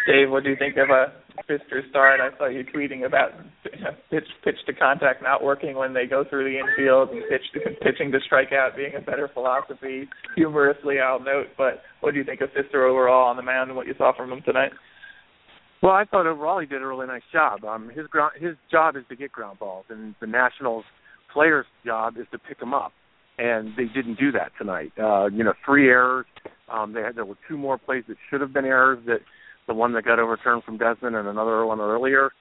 Dave, 0.08 0.32
what 0.32 0.44
do 0.44 0.50
you 0.50 0.56
think 0.56 0.78
of 0.78 0.90
a 0.90 1.12
Fister 1.50 1.88
start? 1.90 2.22
I 2.22 2.36
saw 2.38 2.48
you 2.48 2.64
tweeting 2.64 3.06
about 3.06 3.32
pitch 4.10 4.24
pitch 4.44 4.56
to 4.66 4.74
contact 4.74 5.22
not 5.22 5.44
working 5.44 5.76
when 5.76 5.94
they 5.94 6.06
go 6.06 6.24
through 6.24 6.46
the 6.46 6.58
infield 6.58 7.10
and 7.10 7.22
pitch 7.30 7.42
to, 7.54 7.60
pitching 7.84 8.12
to 8.14 8.20
strikeout 8.20 8.78
being 8.78 8.94
a 8.98 9.02
better 9.02 9.30
philosophy. 9.34 10.08
Humorously, 10.38 11.00
I'll 11.00 11.20
note. 11.20 11.48
But 11.58 11.82
what 12.00 12.14
do 12.14 12.20
you 12.20 12.24
think 12.24 12.40
of 12.40 12.50
Fister 12.52 12.90
overall 12.90 13.30
on 13.30 13.36
the 13.36 13.44
mound 13.44 13.70
and 13.70 13.76
what 13.76 13.86
you 13.86 13.96
saw 13.98 14.16
from 14.16 14.32
him 14.32 14.42
tonight? 14.46 14.72
Well, 15.84 15.92
I 15.92 16.06
thought 16.06 16.26
overall 16.26 16.60
he 16.60 16.66
did 16.66 16.82
a 16.82 16.88
really 16.88 17.06
nice 17.06 17.22
job. 17.32 17.66
Um, 17.66 17.90
his 17.90 18.08
ground, 18.08 18.32
his 18.40 18.56
job 18.72 18.96
is 18.96 19.04
to 19.10 19.16
get 19.16 19.32
ground 19.32 19.60
balls, 19.60 19.86
and 19.90 20.16
the 20.22 20.28
Nationals' 20.28 20.86
player's 21.34 21.68
job 21.86 22.16
is 22.18 22.26
to 22.32 22.40
pick 22.40 22.60
them 22.60 22.74
up, 22.74 22.94
and 23.38 23.74
they 23.78 23.86
didn't 23.94 24.18
do 24.18 24.32
that 24.32 24.54
tonight. 24.58 24.94
Uh, 24.98 25.26
you 25.26 25.44
know, 25.44 25.54
three 25.66 25.90
errors. 25.90 26.26
Um, 26.72 26.94
they 26.94 27.02
had 27.02 27.16
there 27.16 27.26
were 27.26 27.38
two 27.48 27.58
more 27.58 27.78
plays 27.78 28.06
that 28.08 28.18
should 28.30 28.42
have 28.42 28.54
been 28.54 28.66
errors 28.66 29.00
that 29.06 29.20
the 29.68 29.74
one 29.74 29.94
that 29.94 30.06
got 30.06 30.20
overturned 30.20 30.64
from 30.64 30.78
Desmond 30.78 31.16
and 31.16 31.28
another 31.28 31.66
one 31.66 31.80
earlier. 31.80 32.32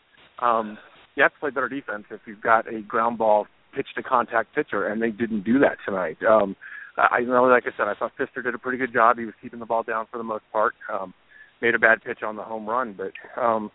Um, 0.40 0.78
you 1.14 1.22
have 1.22 1.32
to 1.32 1.40
play 1.40 1.50
better 1.50 1.68
defense 1.68 2.04
if 2.10 2.20
you've 2.26 2.40
got 2.40 2.72
a 2.72 2.80
ground 2.82 3.18
ball 3.18 3.46
pitch 3.74 3.88
to 3.96 4.02
contact 4.02 4.54
pitcher, 4.54 4.86
and 4.86 5.02
they 5.02 5.10
didn't 5.10 5.44
do 5.44 5.58
that 5.58 5.76
tonight. 5.84 6.18
Um, 6.22 6.56
I 6.96 7.20
know, 7.20 7.44
like 7.44 7.64
I 7.66 7.76
said, 7.76 7.88
I 7.88 7.94
thought 7.94 8.12
Fister 8.18 8.42
did 8.42 8.54
a 8.54 8.58
pretty 8.58 8.78
good 8.78 8.92
job. 8.92 9.18
He 9.18 9.26
was 9.26 9.34
keeping 9.42 9.60
the 9.60 9.66
ball 9.66 9.82
down 9.82 10.06
for 10.10 10.16
the 10.16 10.24
most 10.24 10.44
part. 10.50 10.74
Um, 10.92 11.12
made 11.60 11.74
a 11.74 11.78
bad 11.78 12.02
pitch 12.02 12.22
on 12.22 12.36
the 12.36 12.42
home 12.42 12.66
run, 12.66 12.96
but 12.96 13.12
um, 13.40 13.70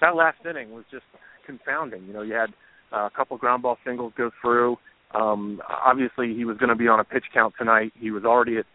that 0.00 0.14
last 0.14 0.38
inning 0.48 0.72
was 0.72 0.84
just 0.90 1.04
confounding. 1.46 2.04
You 2.06 2.12
know, 2.12 2.22
you 2.22 2.34
had 2.34 2.50
uh, 2.92 3.06
a 3.06 3.10
couple 3.10 3.36
ground 3.38 3.62
ball 3.62 3.78
singles 3.84 4.12
go 4.16 4.30
through. 4.42 4.76
Um, 5.14 5.60
obviously, 5.68 6.34
he 6.34 6.44
was 6.44 6.58
going 6.58 6.68
to 6.68 6.74
be 6.74 6.88
on 6.88 7.00
a 7.00 7.04
pitch 7.04 7.24
count 7.32 7.54
tonight. 7.58 7.92
He 7.98 8.10
was 8.10 8.24
already 8.24 8.58
at 8.58 8.66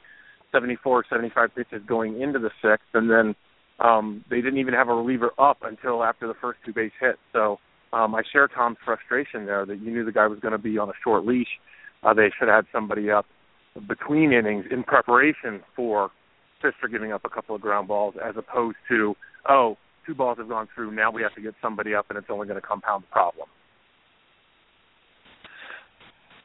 74, 0.52 1.06
75 1.10 1.56
pitches 1.56 1.82
going 1.88 2.22
into 2.22 2.40
the 2.40 2.50
sixth, 2.62 2.88
and 2.94 3.10
then 3.10 3.36
um, 3.84 4.24
they 4.30 4.38
didn't 4.38 4.60
even 4.60 4.74
have 4.74 4.90
a 4.90 4.94
reliever 4.94 5.32
up 5.38 5.60
until 5.64 6.04
after 6.04 6.28
the 6.28 6.36
first 6.40 6.60
two 6.66 6.74
base 6.74 6.92
hits. 7.00 7.18
So 7.34 7.58
um, 7.94 8.16
I 8.16 8.22
share 8.32 8.48
Tom's 8.48 8.78
frustration 8.84 9.46
there 9.46 9.66
that 9.66 9.80
you 9.80 9.92
knew 9.92 10.06
the 10.06 10.12
guy 10.12 10.28
was 10.28 10.40
going 10.40 10.54
to 10.54 10.58
be 10.58 10.78
on 10.78 10.90
a 10.90 10.94
short 11.04 11.26
leash. 11.26 11.60
Uh, 12.04 12.14
they 12.14 12.32
should 12.38 12.48
have 12.48 12.66
had 12.66 12.72
somebody 12.72 13.10
up 13.10 13.26
between 13.88 14.34
innings 14.34 14.66
in 14.72 14.84
preparation 14.84 15.62
for 15.76 16.12
Fister 16.64 16.92
giving 16.92 17.12
up 17.12 17.22
a 17.26 17.30
couple 17.30 17.56
of 17.56 17.62
ground 17.62 17.88
balls, 17.88 18.16
as 18.24 18.36
opposed 18.38 18.78
to 18.88 19.16
oh, 19.50 19.78
two 20.06 20.14
balls 20.14 20.38
have 20.38 20.50
gone 20.50 20.68
through. 20.76 20.92
Now 20.92 21.12
we 21.12 21.22
have 21.22 21.34
to 21.36 21.42
get 21.42 21.56
somebody 21.62 21.96
up, 21.96 22.06
and 22.10 22.18
it's 22.18 22.28
only 22.30 22.48
going 22.48 22.60
to 22.62 22.66
compound 22.66 23.04
the 23.04 23.08
problem. 23.08 23.48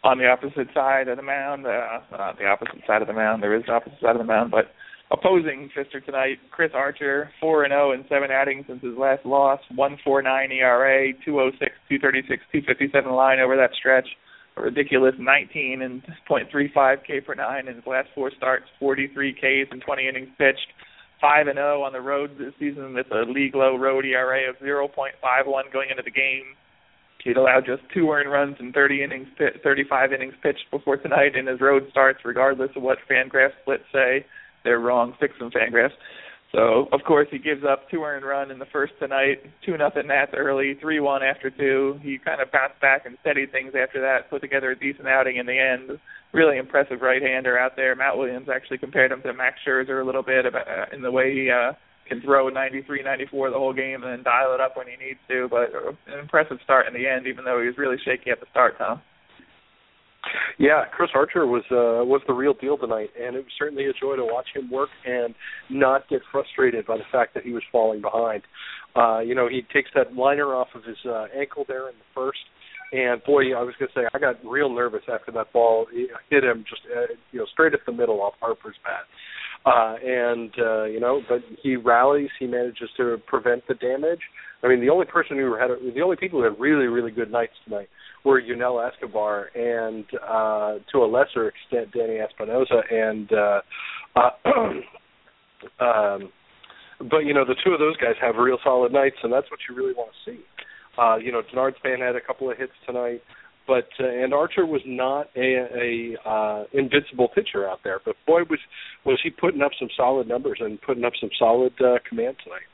On 0.04 0.18
the 0.18 0.26
opposite 0.26 0.68
side 0.72 1.08
of 1.08 1.16
the 1.16 1.22
mound, 1.22 1.66
uh, 1.66 1.98
not 2.12 2.38
the 2.38 2.46
opposite 2.46 2.80
side 2.86 3.02
of 3.02 3.08
the 3.08 3.14
mound. 3.14 3.42
There 3.42 3.56
is 3.56 3.64
the 3.66 3.72
opposite 3.72 3.98
side 4.00 4.14
of 4.14 4.18
the 4.18 4.24
mound, 4.24 4.50
but 4.50 4.66
opposing 5.10 5.70
Fister 5.76 6.04
tonight, 6.04 6.38
Chris 6.50 6.72
Archer, 6.74 7.30
four 7.40 7.64
and 7.64 7.72
zero 7.72 7.90
oh 7.90 7.92
in 7.92 8.04
seven 8.08 8.30
outings 8.30 8.66
since 8.68 8.82
his 8.82 8.96
last 8.96 9.24
loss, 9.24 9.60
one 9.74 9.98
four 10.04 10.22
nine 10.22 10.50
ERA, 10.52 11.12
two 11.24 11.40
oh 11.40 11.50
six, 11.58 11.72
two 11.88 11.98
thirty 11.98 12.22
six, 12.28 12.42
two 12.52 12.62
fifty 12.66 12.88
seven 12.92 13.12
line 13.12 13.38
over 13.40 13.56
that 13.56 13.70
stretch. 13.78 14.08
A 14.56 14.62
ridiculous 14.62 15.14
19 15.18 15.82
and 15.82 16.02
.35 16.30 17.04
K 17.06 17.20
per 17.20 17.34
nine 17.34 17.68
in 17.68 17.74
his 17.74 17.86
last 17.86 18.08
four 18.14 18.30
starts, 18.34 18.64
43 18.80 19.34
Ks 19.34 19.70
and 19.70 19.82
20 19.82 20.08
innings 20.08 20.28
pitched. 20.38 20.72
Five 21.20 21.46
and 21.46 21.56
zero 21.56 21.80
oh 21.80 21.82
on 21.82 21.92
the 21.92 22.00
road 22.00 22.38
this 22.38 22.54
season 22.58 22.94
with 22.94 23.06
a 23.12 23.30
league 23.30 23.54
low 23.54 23.76
road 23.76 24.06
ERA 24.06 24.48
of 24.48 24.56
0.51 24.56 25.72
going 25.72 25.90
into 25.90 26.02
the 26.02 26.10
game. 26.10 26.56
He'd 27.22 27.36
allowed 27.36 27.66
just 27.66 27.82
two 27.92 28.08
earned 28.10 28.30
runs 28.30 28.56
in 28.60 28.72
30 28.72 29.02
innings, 29.02 29.26
35 29.62 30.12
innings 30.12 30.34
pitched 30.42 30.70
before 30.70 30.96
tonight 30.96 31.34
in 31.34 31.48
his 31.48 31.60
road 31.60 31.88
starts, 31.90 32.20
regardless 32.24 32.70
of 32.76 32.82
what 32.82 32.98
Fangraphs 33.10 33.60
splits 33.62 33.84
say 33.92 34.24
they're 34.66 34.80
wrong. 34.80 35.14
Fix 35.18 35.32
them, 35.38 35.50
Fangraphs. 35.50 35.96
So 36.52 36.88
of 36.92 37.02
course 37.06 37.28
he 37.30 37.38
gives 37.38 37.62
up 37.64 37.90
two 37.90 38.02
earned 38.02 38.24
run 38.24 38.50
in 38.50 38.58
the 38.58 38.66
first 38.72 38.94
tonight, 38.98 39.42
two 39.64 39.76
nothing 39.76 40.06
Nats 40.06 40.32
early, 40.36 40.74
three 40.80 41.00
one 41.00 41.22
after 41.22 41.50
two. 41.50 41.98
He 42.02 42.18
kind 42.18 42.40
of 42.40 42.50
bounced 42.50 42.80
back 42.80 43.04
and 43.04 43.16
steadied 43.20 43.52
things 43.52 43.72
after 43.78 44.00
that, 44.00 44.30
put 44.30 44.42
together 44.42 44.70
a 44.70 44.78
decent 44.78 45.08
outing 45.08 45.36
in 45.36 45.46
the 45.46 45.58
end. 45.58 45.98
Really 46.32 46.58
impressive 46.58 47.00
right 47.02 47.22
hander 47.22 47.58
out 47.58 47.76
there. 47.76 47.94
Matt 47.94 48.16
Williams 48.16 48.48
actually 48.52 48.78
compared 48.78 49.12
him 49.12 49.22
to 49.22 49.32
Max 49.32 49.56
Scherzer 49.66 50.02
a 50.02 50.06
little 50.06 50.22
bit 50.22 50.46
about, 50.46 50.68
uh, 50.68 50.86
in 50.94 51.02
the 51.02 51.10
way 51.10 51.34
he 51.34 51.50
uh, 51.50 51.72
can 52.08 52.20
throw 52.22 52.48
93, 52.48 53.02
94 53.02 53.50
the 53.50 53.58
whole 53.58 53.72
game 53.72 54.02
and 54.02 54.12
then 54.12 54.22
dial 54.22 54.54
it 54.54 54.60
up 54.60 54.76
when 54.76 54.86
he 54.86 54.96
needs 55.04 55.20
to. 55.28 55.48
But 55.50 55.74
uh, 55.74 55.92
an 56.12 56.20
impressive 56.20 56.58
start 56.64 56.86
in 56.86 56.94
the 56.94 57.08
end, 57.08 57.26
even 57.26 57.44
though 57.44 57.60
he 57.60 57.66
was 57.66 57.78
really 57.78 57.96
shaky 58.04 58.30
at 58.30 58.40
the 58.40 58.46
start, 58.50 58.78
Tom. 58.78 59.00
Yeah, 60.58 60.84
Chris 60.90 61.10
Archer 61.14 61.46
was 61.46 61.62
uh, 61.70 62.04
was 62.04 62.22
the 62.26 62.32
real 62.32 62.54
deal 62.54 62.78
tonight, 62.78 63.10
and 63.20 63.36
it 63.36 63.40
was 63.44 63.52
certainly 63.58 63.84
a 63.86 63.92
joy 63.92 64.16
to 64.16 64.24
watch 64.24 64.46
him 64.54 64.70
work 64.70 64.88
and 65.04 65.34
not 65.70 66.08
get 66.08 66.22
frustrated 66.32 66.86
by 66.86 66.96
the 66.96 67.04
fact 67.12 67.34
that 67.34 67.42
he 67.44 67.52
was 67.52 67.62
falling 67.70 68.00
behind. 68.00 68.42
Uh, 68.94 69.20
you 69.20 69.34
know, 69.34 69.48
he 69.48 69.62
takes 69.72 69.90
that 69.94 70.14
liner 70.14 70.54
off 70.54 70.68
of 70.74 70.84
his 70.84 70.96
uh, 71.06 71.26
ankle 71.38 71.64
there 71.68 71.88
in 71.88 71.94
the 71.98 72.08
first, 72.14 72.40
and 72.92 73.22
boy, 73.24 73.52
I 73.54 73.62
was 73.62 73.74
going 73.78 73.90
to 73.92 74.00
say 74.00 74.06
I 74.14 74.18
got 74.18 74.36
real 74.44 74.72
nervous 74.72 75.02
after 75.12 75.32
that 75.32 75.52
ball 75.52 75.86
it 75.92 76.10
hit 76.30 76.44
him 76.44 76.64
just 76.68 76.82
uh, 76.86 77.12
you 77.32 77.40
know 77.40 77.46
straight 77.52 77.74
at 77.74 77.80
the 77.86 77.92
middle 77.92 78.22
off 78.22 78.34
Harper's 78.40 78.76
bat. 78.84 79.04
Uh, 79.66 79.96
and 80.04 80.52
uh, 80.60 80.84
you 80.84 81.00
know, 81.00 81.20
but 81.28 81.40
he 81.60 81.74
rallies. 81.74 82.28
He 82.38 82.46
manages 82.46 82.88
to 82.98 83.16
prevent 83.26 83.66
the 83.66 83.74
damage. 83.74 84.20
I 84.62 84.68
mean, 84.68 84.80
the 84.80 84.90
only 84.90 85.06
person 85.06 85.36
who 85.36 85.56
had 85.56 85.70
the 85.94 86.00
only 86.02 86.16
people 86.16 86.38
who 86.38 86.44
had 86.44 86.58
really 86.60 86.86
really 86.86 87.10
good 87.10 87.32
nights 87.32 87.54
tonight 87.64 87.88
were 88.24 88.40
Yunel 88.40 88.80
Escobar 88.80 89.50
and 89.56 90.04
uh, 90.22 90.74
to 90.92 90.98
a 90.98 91.06
lesser 91.06 91.48
extent 91.48 91.92
Danny 91.92 92.18
Espinosa 92.18 92.82
and 92.90 93.32
uh, 93.32 93.60
uh, 94.14 94.50
um, 95.84 96.32
but 97.10 97.18
you 97.18 97.34
know 97.34 97.44
the 97.44 97.56
two 97.64 97.72
of 97.72 97.80
those 97.80 97.96
guys 97.96 98.14
have 98.20 98.36
real 98.36 98.58
solid 98.62 98.92
nights, 98.92 99.16
and 99.24 99.32
that's 99.32 99.50
what 99.50 99.60
you 99.68 99.74
really 99.74 99.94
want 99.94 100.10
to 100.12 100.30
see. 100.30 100.38
Uh, 100.96 101.16
you 101.16 101.30
know, 101.30 101.42
Denard 101.52 101.76
Span 101.76 101.98
had 102.00 102.16
a 102.16 102.20
couple 102.20 102.50
of 102.50 102.56
hits 102.56 102.72
tonight, 102.86 103.20
but 103.66 103.88
uh, 104.00 104.06
and 104.06 104.32
Archer 104.32 104.66
was 104.66 104.82
not 104.86 105.28
a, 105.36 106.16
a 106.20 106.28
uh, 106.28 106.64
invincible 106.72 107.28
pitcher 107.28 107.68
out 107.68 107.80
there, 107.84 108.00
but 108.04 108.14
boy 108.26 108.42
was 108.48 108.60
was 109.04 109.18
he 109.22 109.30
putting 109.30 109.62
up 109.62 109.72
some 109.78 109.88
solid 109.96 110.28
numbers 110.28 110.58
and 110.60 110.80
putting 110.82 111.04
up 111.04 111.12
some 111.20 111.30
solid 111.38 111.72
uh, 111.80 111.98
command 112.08 112.36
tonight. 112.42 112.66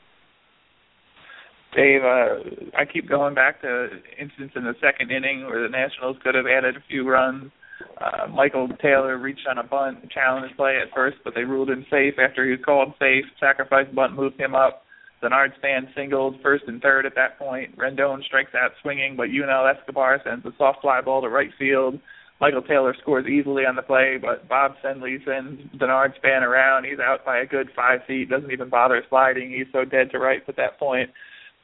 Dave, 1.75 2.01
uh, 2.03 2.77
I 2.77 2.85
keep 2.85 3.09
going 3.09 3.33
back 3.33 3.61
to 3.61 3.87
incidents 4.19 4.53
in 4.55 4.63
the 4.63 4.75
second 4.79 5.11
inning 5.11 5.45
where 5.45 5.63
the 5.63 5.69
Nationals 5.69 6.17
could 6.23 6.35
have 6.35 6.45
added 6.45 6.77
a 6.77 6.83
few 6.87 7.07
runs. 7.09 7.51
Uh, 7.99 8.27
Michael 8.27 8.67
Taylor 8.81 9.17
reached 9.17 9.47
on 9.49 9.57
a 9.57 9.63
bunt, 9.63 10.09
challenged 10.11 10.55
play 10.55 10.77
at 10.81 10.93
first, 10.93 11.17
but 11.23 11.33
they 11.33 11.43
ruled 11.43 11.69
him 11.69 11.85
safe 11.89 12.13
after 12.19 12.45
he 12.45 12.51
was 12.51 12.59
called 12.63 12.93
safe. 12.99 13.25
Sacrifice 13.39 13.87
bunt 13.93 14.13
moved 14.13 14.39
him 14.39 14.53
up. 14.53 14.82
Denard 15.23 15.55
Span 15.57 15.87
singled 15.95 16.41
first 16.41 16.65
and 16.67 16.81
third 16.81 17.05
at 17.05 17.15
that 17.15 17.39
point. 17.39 17.77
Rendon 17.77 18.23
strikes 18.23 18.53
out 18.55 18.71
swinging, 18.81 19.15
but 19.15 19.29
Yunel 19.29 19.67
Escobar 19.67 20.21
sends 20.23 20.45
a 20.45 20.51
soft 20.57 20.81
fly 20.81 21.01
ball 21.01 21.21
to 21.21 21.29
right 21.29 21.51
field. 21.57 21.99
Michael 22.41 22.61
Taylor 22.61 22.93
scores 23.01 23.25
easily 23.25 23.63
on 23.65 23.75
the 23.75 23.81
play, 23.81 24.17
but 24.21 24.49
Bob 24.49 24.73
Henley 24.83 25.19
sends 25.25 25.61
Denard 25.77 26.15
Span 26.17 26.43
around. 26.43 26.83
He's 26.83 26.99
out 26.99 27.23
by 27.23 27.39
a 27.39 27.45
good 27.45 27.69
five 27.75 28.01
feet, 28.05 28.29
doesn't 28.29 28.51
even 28.51 28.69
bother 28.69 29.01
sliding. 29.09 29.51
He's 29.51 29.71
so 29.71 29.85
dead 29.85 30.11
to 30.11 30.19
rights 30.19 30.45
at 30.47 30.57
that 30.57 30.77
point 30.77 31.09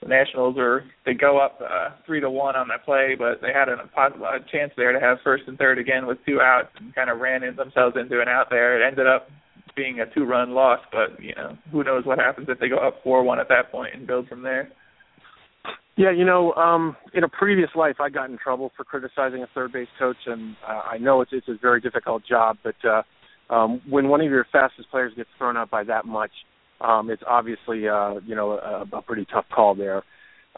the 0.01 0.07
Nationals 0.07 0.57
are 0.57 0.83
they 1.05 1.13
go 1.13 1.39
up 1.39 1.59
uh, 1.61 1.89
three 2.05 2.21
to 2.21 2.29
one 2.29 2.55
on 2.55 2.67
that 2.69 2.85
play, 2.85 3.15
but 3.17 3.41
they 3.41 3.51
had 3.53 3.67
a, 3.67 3.73
a 3.73 4.39
chance 4.51 4.71
there 4.77 4.93
to 4.93 4.99
have 4.99 5.17
first 5.23 5.43
and 5.47 5.57
third 5.57 5.77
again 5.77 6.07
with 6.07 6.17
two 6.25 6.39
outs 6.39 6.69
and 6.79 6.95
kind 6.95 7.09
of 7.09 7.19
ran 7.19 7.43
in 7.43 7.55
themselves 7.55 7.95
into 7.99 8.21
an 8.21 8.27
out 8.27 8.49
there. 8.49 8.81
It 8.81 8.87
ended 8.87 9.07
up 9.07 9.29
being 9.79 10.01
a 10.01 10.13
two-run 10.13 10.51
loss, 10.51 10.79
but 10.91 11.24
you 11.24 11.33
know 11.36 11.57
who 11.71 11.83
knows 11.86 12.05
what 12.05 12.19
happens 12.19 12.48
if 12.50 12.59
they 12.59 12.67
go 12.67 12.77
up 12.77 12.95
four-one 13.01 13.39
at 13.39 13.48
that 13.48 13.71
point 13.71 13.95
and 13.95 14.05
build 14.05 14.27
from 14.27 14.43
there. 14.43 14.69
Yeah, 15.95 16.12
you 16.12 16.25
know, 16.25 16.53
um, 16.53 16.98
in 17.13 17.24
a 17.24 17.29
previous 17.29 17.69
life, 17.75 17.95
I 18.01 18.09
got 18.09 18.29
in 18.29 18.38
trouble 18.38 18.71
for 18.75 18.83
criticizing 18.83 19.41
a 19.41 19.48
third 19.53 19.71
base 19.71 19.88
coach, 19.98 20.17
and 20.25 20.55
uh, 20.67 20.81
I 20.93 20.98
know 20.98 21.21
it's 21.21 21.31
it's 21.33 21.48
a 21.48 21.55
very 21.62 21.79
difficult 21.79 22.24
job. 22.27 22.57
But 22.62 22.75
uh, 22.86 23.53
um, 23.53 23.81
when 23.89 24.09
one 24.09 24.19
of 24.19 24.29
your 24.29 24.45
fastest 24.51 24.89
players 24.91 25.13
gets 25.15 25.29
thrown 25.38 25.55
out 25.55 25.69
by 25.69 25.83
that 25.86 26.05
much, 26.05 26.31
um, 26.81 27.09
it's 27.09 27.24
obviously 27.27 27.88
uh, 27.88 28.15
you 28.25 28.36
know 28.36 28.51
a, 28.51 28.98
a 28.98 29.01
pretty 29.01 29.25
tough 29.31 29.45
call 29.53 29.75
there. 29.75 30.03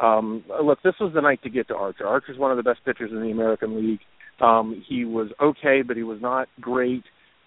Um, 0.01 0.43
look, 0.63 0.79
this 0.83 0.95
was 0.99 1.11
the 1.13 1.21
night 1.21 1.43
to 1.43 1.49
get 1.49 1.67
to 1.67 1.75
Archer. 1.75 2.07
Archer's 2.07 2.37
one 2.39 2.51
of 2.51 2.57
the 2.57 2.63
best 2.63 2.79
pitchers 2.85 3.11
in 3.11 3.21
the 3.21 3.31
American 3.31 3.79
League. 3.79 3.99
Um, 4.39 4.83
he 4.87 5.05
was 5.05 5.29
okay, 5.41 5.83
but 5.87 5.97
he 5.97 6.03
was 6.03 6.19
not 6.21 6.47
great. 6.59 7.03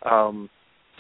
Um, 0.09 0.49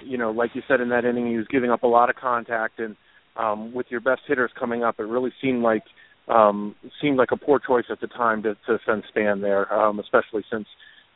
you 0.04 0.18
know, 0.18 0.30
like 0.30 0.50
you 0.54 0.62
said 0.66 0.80
in 0.80 0.88
that 0.90 1.04
inning, 1.04 1.26
he 1.26 1.36
was 1.36 1.46
giving 1.48 1.70
up 1.70 1.82
a 1.82 1.86
lot 1.86 2.10
of 2.10 2.16
contact, 2.16 2.78
and 2.78 2.96
um, 3.36 3.72
with 3.74 3.86
your 3.90 4.00
best 4.00 4.22
hitters 4.26 4.50
coming 4.58 4.82
up, 4.82 4.98
it 4.98 5.04
really 5.04 5.32
seemed 5.42 5.62
like 5.62 5.82
um, 6.28 6.74
seemed 7.02 7.18
like 7.18 7.30
a 7.32 7.36
poor 7.36 7.58
choice 7.58 7.84
at 7.90 8.00
the 8.00 8.06
time 8.06 8.42
to, 8.42 8.54
to 8.66 8.78
send 8.86 9.04
Span 9.08 9.40
there, 9.40 9.72
um, 9.72 9.98
especially 10.00 10.42
since 10.50 10.66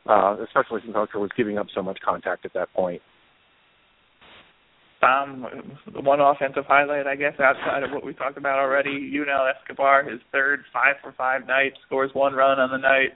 uh, 0.07 0.37
especially 0.45 0.81
since 0.85 0.95
Archer 0.95 1.19
was 1.19 1.31
giving 1.37 1.59
up 1.59 1.67
so 1.75 1.83
much 1.83 1.99
contact 2.05 2.45
at 2.45 2.53
that 2.55 2.73
point. 2.75 3.03
Tom, 5.01 5.47
one 6.03 6.21
offensive 6.21 6.65
highlight, 6.67 7.07
I 7.07 7.15
guess, 7.15 7.35
outside 7.39 7.85
of 7.85 7.93
what 7.93 8.05
we 8.05 8.15
talked 8.15 8.37
about 8.37 8.59
already. 8.59 8.91
Yunel 8.91 9.47
Escobar, 9.47 10.03
his 10.03 10.21
third 10.33 10.61
five 10.73 10.97
for 11.03 11.13
five 11.17 11.47
night, 11.47 11.73
scores 11.87 12.11
one 12.15 12.33
run 12.33 12.59
on 12.59 12.71
the 12.71 12.79
night. 12.79 13.11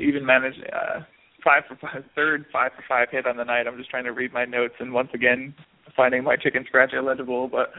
Even 0.00 0.26
managed 0.26 0.58
uh, 0.72 1.00
five 1.44 1.62
for 1.68 1.76
five, 1.76 2.04
third 2.14 2.46
five 2.52 2.72
for 2.74 2.82
five 2.88 3.08
hit 3.10 3.26
on 3.26 3.36
the 3.36 3.44
night. 3.44 3.66
I'm 3.66 3.76
just 3.76 3.90
trying 3.90 4.04
to 4.04 4.12
read 4.12 4.32
my 4.32 4.44
notes 4.44 4.74
and 4.80 4.92
once 4.92 5.10
again 5.14 5.54
finding 5.94 6.24
my 6.24 6.36
chicken 6.36 6.64
scratch 6.66 6.92
illegible. 6.92 7.48
But 7.48 7.70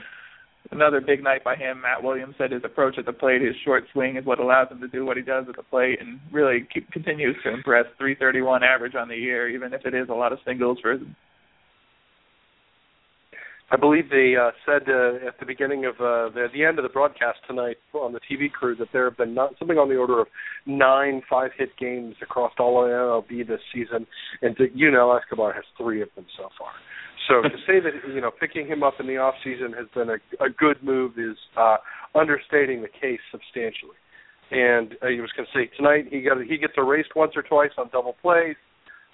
another 0.72 1.01
big 1.01 1.24
night 1.24 1.43
by 1.43 1.55
him. 1.55 1.81
Matt 1.81 2.03
Williams 2.03 2.36
said 2.38 2.51
his 2.51 2.63
approach 2.63 2.98
at 2.98 3.05
the 3.05 3.13
plate, 3.13 3.41
his 3.41 3.55
short 3.63 3.86
swing, 3.91 4.17
is 4.17 4.25
what 4.25 4.39
allows 4.39 4.72
him 4.72 4.79
to 4.81 4.88
do 4.88 5.05
what 5.05 5.17
he 5.17 5.24
does 5.24 5.45
at 5.50 5.55
the 5.55 5.63
plate, 5.63 6.00
and 6.00 6.19
really 6.31 6.67
keep, 6.74 6.89
continues 6.91 7.36
to 7.43 7.53
impress. 7.53 7.86
331 7.98 8.63
average 8.63 8.95
on 8.95 9.07
the 9.07 9.15
year, 9.15 9.50
even 9.50 9.74
if 9.74 9.86
it 9.86 9.93
is 9.93 10.10
a 10.10 10.13
lot 10.13 10.34
of 10.34 10.39
singles 10.45 10.79
for 10.81 10.98
I 13.72 13.77
believe 13.77 14.10
they 14.10 14.36
uh, 14.39 14.51
said 14.63 14.84
uh, 14.88 15.27
at 15.27 15.39
the 15.39 15.45
beginning 15.45 15.86
of 15.86 15.95
uh, 15.95 16.29
the, 16.29 16.48
the 16.53 16.63
end 16.63 16.77
of 16.77 16.84
the 16.84 16.89
broadcast 16.89 17.39
tonight 17.48 17.77
on 17.93 18.13
the 18.13 18.19
TV 18.19 18.51
crew 18.51 18.75
that 18.75 18.89
there 18.93 19.10
have 19.10 19.17
been 19.17 19.34
not, 19.34 19.55
something 19.57 19.77
on 19.77 19.89
the 19.89 19.95
order 19.95 20.19
of 20.19 20.27
nine 20.67 21.24
five-hit 21.27 21.69
games 21.79 22.15
across 22.22 22.53
all 22.60 22.84
of 22.84 22.89
MLB 22.89 23.48
this 23.48 23.62
season, 23.74 24.05
and 24.43 24.55
to, 24.57 24.65
you 24.75 24.91
know 24.91 25.15
Escobar 25.17 25.51
has 25.53 25.63
three 25.79 26.03
of 26.03 26.10
them 26.15 26.25
so 26.38 26.50
far. 26.60 26.69
So 27.27 27.41
to 27.41 27.57
say 27.67 27.79
that 27.79 28.13
you 28.13 28.22
know 28.22 28.29
picking 28.29 28.67
him 28.67 28.84
up 28.84 28.95
in 29.00 29.07
the 29.07 29.17
off 29.17 29.34
season 29.43 29.74
has 29.74 29.88
been 29.95 30.10
a, 30.10 30.45
a 30.45 30.50
good 30.50 30.84
move 30.84 31.13
is 31.17 31.38
uh, 31.57 31.77
understating 32.13 32.84
the 32.84 32.88
case 32.88 33.19
substantially. 33.31 33.98
And 34.51 34.93
uh, 35.01 35.07
he 35.07 35.22
was 35.22 35.31
going 35.36 35.48
to 35.51 35.57
say 35.57 35.75
tonight 35.75 36.05
he 36.12 36.22
got 36.22 36.38
he 36.39 36.57
gets 36.57 36.74
erased 36.77 37.15
once 37.15 37.31
or 37.36 37.41
twice 37.41 37.72
on 37.79 37.89
double 37.91 38.15
plays, 38.22 38.55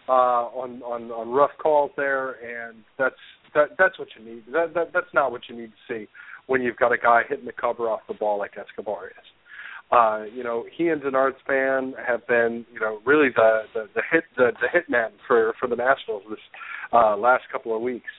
uh, 0.10 0.52
on 0.52 0.84
on 0.84 1.10
on 1.10 1.30
rough 1.30 1.56
calls 1.58 1.92
there, 1.96 2.36
and 2.44 2.84
that's 3.00 3.16
that 3.54 3.70
that's 3.78 3.98
what 4.00 4.10
you 4.18 4.26
need. 4.26 4.44
That, 4.52 4.74
that 4.74 4.92
that's 4.94 5.14
not 5.14 5.32
what 5.32 5.42
you 5.50 5.56
need 5.56 5.72
to 5.72 5.94
see 5.94 6.08
when 6.48 6.62
you've 6.62 6.78
got 6.78 6.92
a 6.92 6.98
guy 6.98 7.22
hitting 7.28 7.46
the 7.46 7.54
cover 7.54 7.90
off 7.90 8.02
the 8.08 8.14
ball 8.14 8.40
like 8.40 8.52
Escobar 8.58 9.08
is. 9.08 9.28
Uh, 9.92 10.24
you 10.34 10.42
know, 10.42 10.66
he 10.76 10.88
and 10.88 11.02
Denard 11.02 11.34
Span 11.44 11.94
have 12.06 12.26
been, 12.26 12.66
you 12.74 12.80
know, 12.80 13.00
really 13.06 13.30
the 13.36 13.64
the, 13.74 13.90
the 13.94 14.02
hit 14.10 14.24
the, 14.38 14.52
the 14.62 14.68
hitman 14.68 15.10
for 15.28 15.54
for 15.60 15.68
the 15.68 15.76
Nationals 15.76 16.24
this 16.30 16.40
uh, 16.94 17.18
last 17.18 17.44
couple 17.52 17.76
of 17.76 17.82
weeks, 17.82 18.10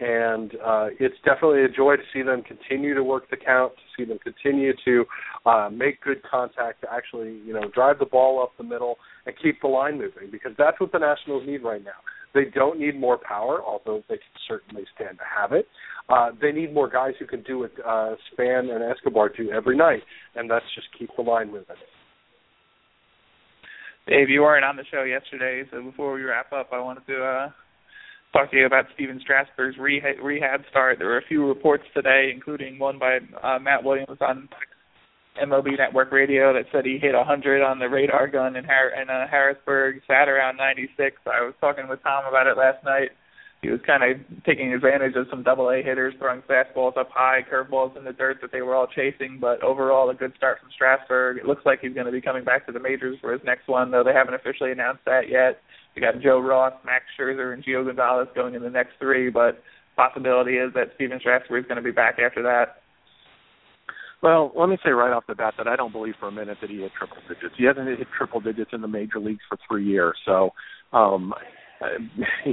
and 0.00 0.52
uh, 0.64 0.88
it's 1.00 1.14
definitely 1.24 1.64
a 1.64 1.68
joy 1.68 1.96
to 1.96 2.02
see 2.12 2.20
them 2.22 2.42
continue 2.42 2.94
to 2.94 3.02
work 3.02 3.30
the 3.30 3.38
count, 3.38 3.72
to 3.76 3.82
see 3.96 4.06
them 4.06 4.18
continue 4.18 4.72
to 4.84 5.04
uh, 5.46 5.70
make 5.72 6.00
good 6.02 6.22
contact, 6.30 6.82
to 6.82 6.92
actually, 6.92 7.40
you 7.46 7.54
know, 7.54 7.70
drive 7.74 7.98
the 7.98 8.06
ball 8.06 8.42
up 8.42 8.52
the 8.58 8.64
middle 8.64 8.96
and 9.24 9.34
keep 9.42 9.60
the 9.62 9.68
line 9.68 9.96
moving 9.96 10.30
because 10.30 10.52
that's 10.58 10.78
what 10.78 10.92
the 10.92 10.98
Nationals 10.98 11.44
need 11.46 11.62
right 11.62 11.82
now. 11.82 12.00
They 12.34 12.44
don't 12.52 12.80
need 12.80 12.98
more 12.98 13.16
power, 13.16 13.62
although 13.64 14.02
they 14.08 14.16
can 14.16 14.34
certainly 14.48 14.84
stand 14.94 15.18
to 15.18 15.24
have 15.24 15.52
it. 15.52 15.66
Uh, 16.08 16.30
they 16.42 16.52
need 16.52 16.74
more 16.74 16.88
guys 16.88 17.12
who 17.18 17.26
can 17.26 17.42
do 17.42 17.60
what 17.60 17.70
uh, 17.86 18.16
Span 18.32 18.68
and 18.68 18.82
Escobar 18.82 19.30
do 19.30 19.50
every 19.50 19.76
night, 19.76 20.02
and 20.34 20.50
that's 20.50 20.64
just 20.74 20.88
keep 20.98 21.10
the 21.16 21.22
line 21.22 21.46
moving. 21.46 21.76
Dave, 24.06 24.28
you 24.28 24.42
weren't 24.42 24.64
on 24.64 24.76
the 24.76 24.84
show 24.90 25.04
yesterday, 25.04 25.62
so 25.70 25.82
before 25.82 26.12
we 26.12 26.22
wrap 26.22 26.52
up, 26.52 26.68
I 26.72 26.80
wanted 26.80 27.06
to 27.06 27.24
uh, 27.24 27.50
talk 28.34 28.50
to 28.50 28.56
you 28.56 28.66
about 28.66 28.84
Stephen 28.94 29.18
Strasburg's 29.22 29.78
rehab, 29.78 30.16
rehab 30.22 30.60
start. 30.70 30.98
There 30.98 31.08
were 31.08 31.18
a 31.18 31.26
few 31.26 31.46
reports 31.46 31.84
today, 31.94 32.30
including 32.34 32.78
one 32.78 32.98
by 32.98 33.20
uh, 33.42 33.58
Matt 33.60 33.82
Williams 33.82 34.18
on 34.20 34.48
MLB 35.42 35.78
Network 35.78 36.12
Radio 36.12 36.52
that 36.52 36.66
said 36.70 36.84
he 36.84 36.98
hit 36.98 37.14
100 37.14 37.62
on 37.62 37.78
the 37.78 37.88
radar 37.88 38.28
gun 38.28 38.56
in, 38.56 38.64
Har- 38.64 38.94
in 39.00 39.10
uh, 39.10 39.26
Harrisburg, 39.28 40.00
sat 40.06 40.28
around 40.28 40.56
96. 40.56 41.16
I 41.26 41.42
was 41.42 41.54
talking 41.60 41.88
with 41.88 42.02
Tom 42.02 42.24
about 42.28 42.46
it 42.46 42.56
last 42.56 42.84
night. 42.84 43.10
He 43.62 43.70
was 43.70 43.80
kind 43.86 44.04
of 44.04 44.20
taking 44.44 44.74
advantage 44.74 45.16
of 45.16 45.26
some 45.30 45.42
double 45.42 45.70
A 45.70 45.82
hitters, 45.82 46.12
throwing 46.18 46.42
fastballs 46.42 46.98
up 46.98 47.08
high, 47.10 47.40
curveballs 47.50 47.96
in 47.96 48.04
the 48.04 48.12
dirt 48.12 48.38
that 48.42 48.52
they 48.52 48.60
were 48.60 48.74
all 48.74 48.86
chasing. 48.86 49.38
But 49.40 49.62
overall, 49.62 50.10
a 50.10 50.14
good 50.14 50.34
start 50.36 50.60
from 50.60 50.68
Strasburg. 50.74 51.38
It 51.38 51.46
looks 51.46 51.64
like 51.64 51.80
he's 51.80 51.94
going 51.94 52.04
to 52.04 52.12
be 52.12 52.20
coming 52.20 52.44
back 52.44 52.66
to 52.66 52.72
the 52.72 52.78
majors 52.78 53.16
for 53.22 53.32
his 53.32 53.40
next 53.42 53.66
one, 53.66 53.90
though 53.90 54.04
they 54.04 54.12
haven't 54.12 54.34
officially 54.34 54.70
announced 54.70 55.06
that 55.06 55.30
yet. 55.30 55.62
We 55.96 56.02
got 56.02 56.20
Joe 56.20 56.40
Ross, 56.40 56.74
Max 56.84 57.04
Scherzer, 57.18 57.54
and 57.54 57.64
Gio 57.64 57.86
Gonzalez 57.86 58.28
going 58.34 58.54
in 58.54 58.62
the 58.62 58.68
next 58.68 58.92
three, 59.00 59.30
but 59.30 59.62
possibility 59.96 60.56
is 60.56 60.74
that 60.74 60.90
Stephen 60.96 61.18
Strasburg 61.20 61.64
is 61.64 61.68
going 61.68 61.76
to 61.76 61.82
be 61.82 61.92
back 61.92 62.18
after 62.18 62.42
that. 62.42 62.82
Well, 64.24 64.52
let 64.56 64.70
me 64.70 64.78
say 64.82 64.88
right 64.88 65.12
off 65.12 65.24
the 65.28 65.34
bat 65.34 65.52
that 65.58 65.68
I 65.68 65.76
don't 65.76 65.92
believe 65.92 66.14
for 66.18 66.28
a 66.28 66.32
minute 66.32 66.56
that 66.62 66.70
he 66.70 66.78
hit 66.78 66.92
triple 66.98 67.18
digits. 67.28 67.54
He 67.58 67.64
hasn't 67.64 67.86
hit 67.86 68.08
triple 68.16 68.40
digits 68.40 68.70
in 68.72 68.80
the 68.80 68.88
major 68.88 69.18
leagues 69.20 69.42
for 69.46 69.58
three 69.68 69.84
years, 69.84 70.16
so 70.24 70.48
um 70.94 71.34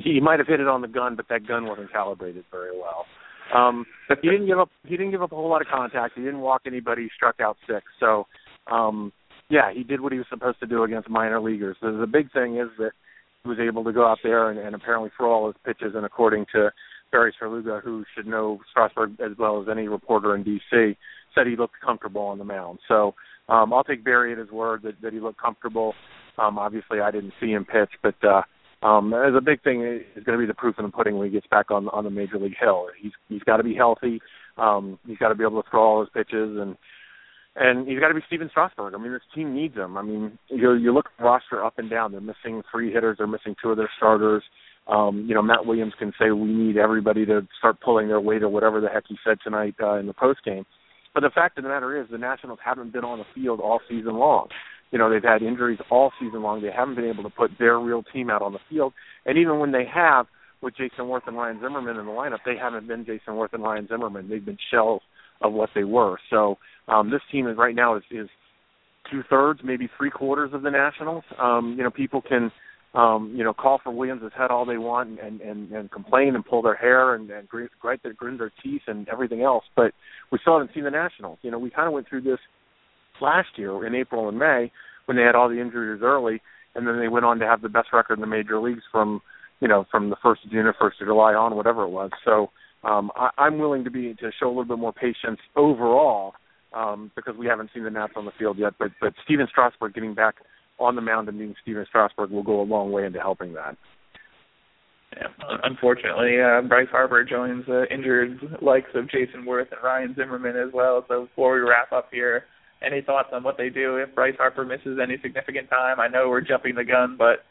he 0.04 0.20
might 0.20 0.40
have 0.40 0.50
hit 0.50 0.60
it 0.60 0.68
on 0.68 0.82
the 0.82 0.90
gun, 0.90 1.16
but 1.16 1.30
that 1.30 1.48
gun 1.48 1.66
wasn't 1.66 1.90
calibrated 1.90 2.44
very 2.52 2.78
well. 2.78 3.06
Um 3.56 3.86
he 4.22 4.30
didn't 4.30 4.48
give 4.48 4.60
up 4.60 4.68
he 4.84 4.98
didn't 4.98 5.12
give 5.12 5.22
up 5.22 5.32
a 5.32 5.36
whole 5.36 5.50
lot 5.50 5.62
of 5.62 5.68
contact. 5.70 6.16
He 6.18 6.22
didn't 6.22 6.42
walk 6.42 6.64
anybody, 6.66 7.04
he 7.04 7.10
struck 7.16 7.40
out 7.40 7.56
six. 7.66 7.86
So 8.02 8.28
um 8.70 9.14
yeah, 9.50 9.72
he 9.74 9.84
did 9.84 10.02
what 10.02 10.12
he 10.12 10.18
was 10.18 10.28
supposed 10.30 10.60
to 10.60 10.68
do 10.68 10.84
against 10.84 11.10
minor 11.10 11.40
leaguers. 11.40 11.78
The, 11.82 11.92
the 11.94 12.06
big 12.06 12.34
thing 12.34 12.58
is 12.58 12.68
that 12.80 12.92
he 13.44 13.50
was 13.50 13.60
able 13.60 13.86
to 13.86 13.94
go 13.94 14.06
out 14.06 14.20
there 14.24 14.50
and, 14.50 14.60
and 14.60 14.76
apparently 14.76 15.10
throw 15.16 15.32
all 15.32 15.48
his 15.48 15.56
pitches 15.66 15.96
and 15.96 16.06
according 16.06 16.48
to 16.52 16.70
Barry 17.14 17.34
Svrluga, 17.42 17.82
who 17.82 18.04
should 18.14 18.28
know 18.28 18.60
Strasburg 18.72 19.20
as 19.22 19.38
well 19.38 19.62
as 19.62 19.68
any 19.70 19.88
reporter 19.88 20.36
in 20.36 20.44
DC, 20.44 20.96
said 21.34 21.48
he 21.48 21.56
looked 21.56 21.76
comfortable 21.86 22.24
on 22.24 22.38
the 22.38 22.44
mound. 22.44 22.80
So 22.88 23.16
um, 23.50 23.74
I'll 23.74 23.84
take 23.84 24.04
Barry 24.04 24.32
at 24.32 24.38
his 24.38 24.50
word 24.50 24.84
that, 24.84 25.02
that 25.02 25.14
he 25.14 25.20
looked 25.20 25.42
comfortable. 25.42 25.94
Um, 26.38 26.58
obviously, 26.58 27.00
I 27.00 27.12
didn't 27.12 27.34
see 27.40 27.52
him 27.52 27.66
pitch, 27.66 27.92
but 28.02 28.16
uh, 28.24 28.42
um, 28.86 29.14
as 29.14 29.34
a 29.36 29.42
big 29.42 29.62
thing 29.64 29.82
is 29.84 30.24
going 30.24 30.38
to 30.38 30.44
be 30.44 30.48
the 30.48 30.54
proof 30.54 30.76
in 30.80 30.86
the 30.86 30.92
pudding 30.92 31.18
when 31.18 31.28
he 31.28 31.34
gets 31.34 31.48
back 31.48 31.70
on 31.70 31.90
on 31.90 32.04
the 32.04 32.10
major 32.10 32.40
league 32.40 32.56
hill. 32.60 32.88
He's 33.00 33.12
he's 33.30 33.44
got 33.44 33.58
to 33.58 33.64
be 33.64 33.76
healthy. 33.76 34.22
Um, 34.58 34.98
he's 35.06 35.18
got 35.18 35.30
to 35.30 35.36
be 35.36 35.44
able 35.44 35.62
to 35.62 35.70
throw 35.70 35.82
all 35.82 36.00
his 36.02 36.10
pitches 36.14 36.58
and 36.60 36.76
and 37.56 37.88
he's 37.88 38.00
got 38.00 38.08
to 38.08 38.14
be 38.14 38.22
Stephen 38.28 38.50
Strasburg. 38.50 38.94
I 38.94 38.98
mean, 38.98 39.12
this 39.12 39.22
team 39.36 39.54
needs 39.54 39.76
him. 39.76 39.98
I 39.98 40.02
mean, 40.02 40.40
you 40.48 40.74
you 40.74 40.94
look 40.94 41.08
at 41.08 41.18
the 41.18 41.26
roster 41.26 41.64
up 41.64 41.78
and 41.78 41.90
down. 41.90 42.14
They're 42.14 42.22
missing 42.22 42.64
three 42.72 42.94
hitters. 42.94 43.18
They're 43.18 43.28
missing 43.28 43.56
two 43.62 43.72
of 43.72 43.78
their 43.78 43.92
starters. 43.98 44.44
um, 44.88 45.26
you 45.28 45.36
know, 45.36 45.42
Matt 45.42 45.66
Williams 45.66 45.94
can 46.00 46.12
say 46.20 46.32
we 46.32 46.48
need 46.48 46.78
everybody 46.78 47.26
to 47.26 47.48
start 47.60 47.80
pulling 47.82 48.08
their 48.08 48.22
weight 48.22 48.42
or 48.44 48.50
whatever 48.50 48.82
the 48.82 48.90
heck 48.90 49.04
he 49.08 49.18
said 49.26 49.38
tonight 49.44 49.76
uh, 49.82 49.96
in 49.96 50.08
the 50.08 50.14
post 50.14 50.44
game. 50.44 50.66
But 51.14 51.22
the 51.22 51.30
fact 51.30 51.58
of 51.58 51.64
the 51.64 51.70
matter 51.70 52.00
is, 52.00 52.08
the 52.10 52.18
Nationals 52.18 52.60
haven't 52.64 52.94
been 52.94 53.04
on 53.04 53.20
the 53.20 53.26
field 53.36 53.60
all 53.60 53.82
season 53.90 54.16
long. 54.16 54.48
You 54.92 55.00
know, 55.00 55.10
they've 55.10 55.24
had 55.24 55.42
injuries 55.42 55.80
all 55.90 56.12
season 56.20 56.42
long. 56.42 56.62
They 56.62 56.72
haven't 56.76 56.96
been 56.96 57.10
able 57.10 57.24
to 57.24 57.30
put 57.30 57.52
their 57.60 57.80
real 57.80 58.04
team 58.14 58.30
out 58.30 58.42
on 58.42 58.54
the 58.54 58.60
field. 58.70 58.94
And 59.26 59.38
even 59.38 59.60
when 59.60 59.72
they 59.72 59.86
have, 59.94 60.28
with 60.62 60.76
Jayson 60.76 61.06
Werth 61.06 61.28
and 61.28 61.36
Ryan 61.36 61.60
Zimmerman 61.60 61.98
in 61.98 62.06
the 62.06 62.12
lineup, 62.12 62.40
they 62.46 62.56
haven't 62.56 62.88
been 62.88 63.04
Jayson 63.04 63.34
Werth 63.34 63.54
and 63.54 63.64
Ryan 63.64 63.88
Zimmerman. 63.88 64.30
They've 64.30 64.46
been 64.46 64.58
shells 64.70 65.02
of 65.42 65.54
what 65.54 65.70
they 65.74 65.84
were. 65.84 66.18
So 66.30 66.58
um, 66.88 67.10
this 67.10 67.22
team 67.32 67.48
is 67.48 67.58
right 67.58 67.76
now 67.76 67.98
is, 67.98 68.04
is 68.12 68.30
two 69.10 69.24
thirds, 69.30 69.62
maybe 69.64 69.90
three 69.98 70.12
quarters 70.12 70.52
of 70.54 70.62
the 70.62 70.70
Nationals. 70.70 71.24
Um, 71.42 71.76
you 71.78 71.84
know, 71.84 71.90
people 71.90 72.22
can 72.22 72.52
um, 72.94 73.34
you 73.36 73.44
know, 73.44 73.54
call 73.54 73.80
for 73.82 73.92
Williams' 73.92 74.32
head 74.38 74.52
all 74.52 74.66
they 74.66 74.78
want 74.78 75.20
and, 75.22 75.40
and, 75.40 75.72
and 75.72 75.92
complain 75.92 76.36
and 76.36 76.46
pull 76.46 76.62
their 76.62 76.76
hair 76.76 77.16
and, 77.16 77.30
and 77.30 77.48
grind 77.48 77.70
their, 78.04 78.14
grind 78.14 78.40
their 78.40 78.52
teeth 78.62 78.82
and 78.88 79.08
everything 79.08 79.42
else. 79.42 79.64
But 79.76 79.94
we 80.32 80.40
still 80.42 80.60
haven't 80.60 80.74
seen 80.74 80.84
the 80.84 80.92
Nationals. 80.92 81.40
You 81.42 81.52
know, 81.52 81.60
we 81.60 81.70
kind 81.70 81.88
of 81.88 81.94
went 81.94 82.10
through 82.10 82.22
this 82.22 82.40
last 83.22 83.50
year 83.56 83.86
in 83.86 83.96
April 83.96 84.28
and 84.28 84.38
May 84.38 84.72
when 85.06 85.16
they 85.16 85.24
had 85.24 85.36
all 85.36 85.48
the 85.48 85.62
injuries 85.62 86.02
early, 86.04 86.42
and 86.76 86.86
then 86.86 87.00
they 87.00 87.08
went 87.08 87.26
on 87.26 87.40
to 87.40 87.46
have 87.46 87.62
the 87.62 87.70
best 87.70 87.90
record 87.94 88.16
in 88.16 88.22
the 88.22 88.28
major 88.28 88.60
leagues 88.60 88.84
from, 88.92 89.22
you 89.62 89.68
know, 89.68 89.86
from 89.90 90.10
the 90.10 90.18
first 90.22 90.44
of 90.44 90.52
June 90.52 90.66
or 90.66 90.76
first 90.78 91.00
of 91.02 91.08
July 91.08 91.34
on, 91.34 91.56
whatever 91.56 91.84
it 91.84 91.90
was. 91.90 92.12
So 92.26 92.50
um, 92.84 93.12
I, 93.16 93.30
I'm 93.38 93.58
willing 93.58 93.84
to 93.86 93.92
be 93.92 94.14
to 94.16 94.32
show 94.40 94.48
a 94.48 94.50
little 94.50 94.66
bit 94.66 94.80
more 94.80 94.94
patience 94.94 95.40
overall 95.56 96.34
um, 96.74 97.12
because 97.16 97.36
we 97.38 97.46
haven't 97.48 97.70
seen 97.74 97.84
the 97.84 97.90
Nats 97.90 98.14
on 98.16 98.26
the 98.26 98.32
field 98.38 98.58
yet. 98.58 98.74
But 98.80 98.92
but 99.00 99.14
Stephen 99.24 99.48
Strasburg 99.50 99.94
getting 99.94 100.14
back 100.14 100.36
on 100.82 100.96
the 100.96 101.02
mound 101.02 101.30
and 101.30 101.38
being 101.38 101.56
Stephen 101.62 101.86
Strasburg 101.88 102.32
will 102.32 102.44
go 102.44 102.62
a 102.62 102.64
long 102.64 102.92
way 102.92 103.06
into 103.06 103.20
helping 103.20 103.54
that. 103.54 103.78
Yeah, 105.16 105.28
unfortunately, 105.64 106.40
uh, 106.40 106.62
Bryce 106.62 106.88
Harper 106.90 107.24
joins 107.26 107.66
the 107.66 107.86
injured 107.94 108.40
likes 108.62 108.90
of 108.96 109.10
Jayson 109.10 109.46
Werth 109.46 109.72
and 109.72 109.84
Ryan 109.84 110.16
Zimmerman 110.16 110.56
as 110.56 110.74
well. 110.74 111.04
So 111.10 111.26
before 111.26 111.56
we 111.56 111.62
wrap 111.62 111.92
up 111.92 112.08
here, 112.12 112.46
any 112.82 113.02
thoughts 113.02 113.30
on 113.34 113.44
what 113.44 113.58
they 113.58 113.70
do 113.70 113.98
if 113.98 114.16
Bryce 114.16 114.36
Harper 114.38 114.64
misses 114.64 115.00
any 115.02 115.18
significant 115.22 115.70
time? 115.70 116.00
I 116.00 116.08
know 116.08 116.30
we're 116.30 116.42
jumping 116.42 116.76
the 116.76 116.86
gun, 116.86 117.16
but 117.18 117.44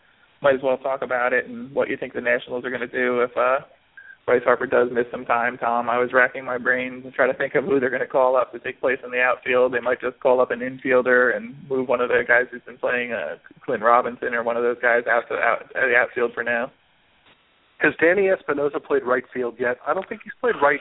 might 0.42 0.54
as 0.54 0.62
well 0.62 0.78
talk 0.78 1.02
about 1.02 1.32
it 1.32 1.46
and 1.46 1.70
what 1.72 1.90
you 1.90 1.96
think 1.98 2.14
the 2.14 2.20
Nationals 2.20 2.64
are 2.64 2.70
going 2.70 2.80
to 2.80 2.86
do 2.88 3.20
if 3.20 3.30
uh, 3.36 3.58
Bryce 4.26 4.42
Harper 4.44 4.66
does 4.66 4.88
miss 4.92 5.06
some 5.10 5.24
time, 5.24 5.58
Tom. 5.58 5.90
I 5.90 5.98
was 5.98 6.12
racking 6.12 6.44
my 6.44 6.58
brains 6.58 7.02
to 7.04 7.10
try 7.10 7.26
to 7.26 7.34
think 7.34 7.54
of 7.54 7.64
who 7.64 7.80
they're 7.80 7.90
going 7.90 8.00
to 8.00 8.06
call 8.06 8.36
up 8.36 8.52
to 8.52 8.58
take 8.60 8.80
place 8.80 8.98
in 9.04 9.10
the 9.10 9.20
outfield. 9.20 9.72
They 9.72 9.80
might 9.80 10.00
just 10.00 10.20
call 10.20 10.40
up 10.40 10.50
an 10.50 10.60
infielder 10.60 11.36
and 11.36 11.54
move 11.68 11.88
one 11.88 12.00
of 12.00 12.08
the 12.08 12.22
guys 12.26 12.44
who's 12.50 12.62
been 12.62 12.78
playing, 12.78 13.12
uh, 13.12 13.36
Clint 13.64 13.82
Robinson 13.82 14.34
or 14.34 14.42
one 14.44 14.56
of 14.56 14.62
those 14.62 14.78
guys 14.80 15.02
out 15.10 15.24
to 15.28 15.34
out, 15.34 15.72
the 15.74 15.94
outfield 15.96 16.32
for 16.34 16.44
now. 16.44 16.70
Has 17.78 17.94
Danny 18.00 18.28
Espinosa 18.28 18.78
played 18.78 19.02
right 19.04 19.24
field 19.32 19.56
yet? 19.58 19.78
I 19.86 19.94
don't 19.94 20.08
think 20.08 20.20
he's 20.22 20.34
played 20.40 20.54
right. 20.62 20.80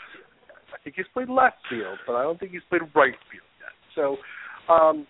I 0.74 0.78
think 0.84 0.98
he's 0.98 1.08
played 1.14 1.30
left 1.30 1.58
field, 1.70 1.98
but 2.06 2.14
I 2.14 2.24
don't 2.24 2.40
think 2.40 2.52
he's 2.52 2.62
played 2.70 2.82
right 2.94 3.16
field 3.32 3.50
yet. 3.60 3.74
So, 3.96 4.18
um, 4.72 5.08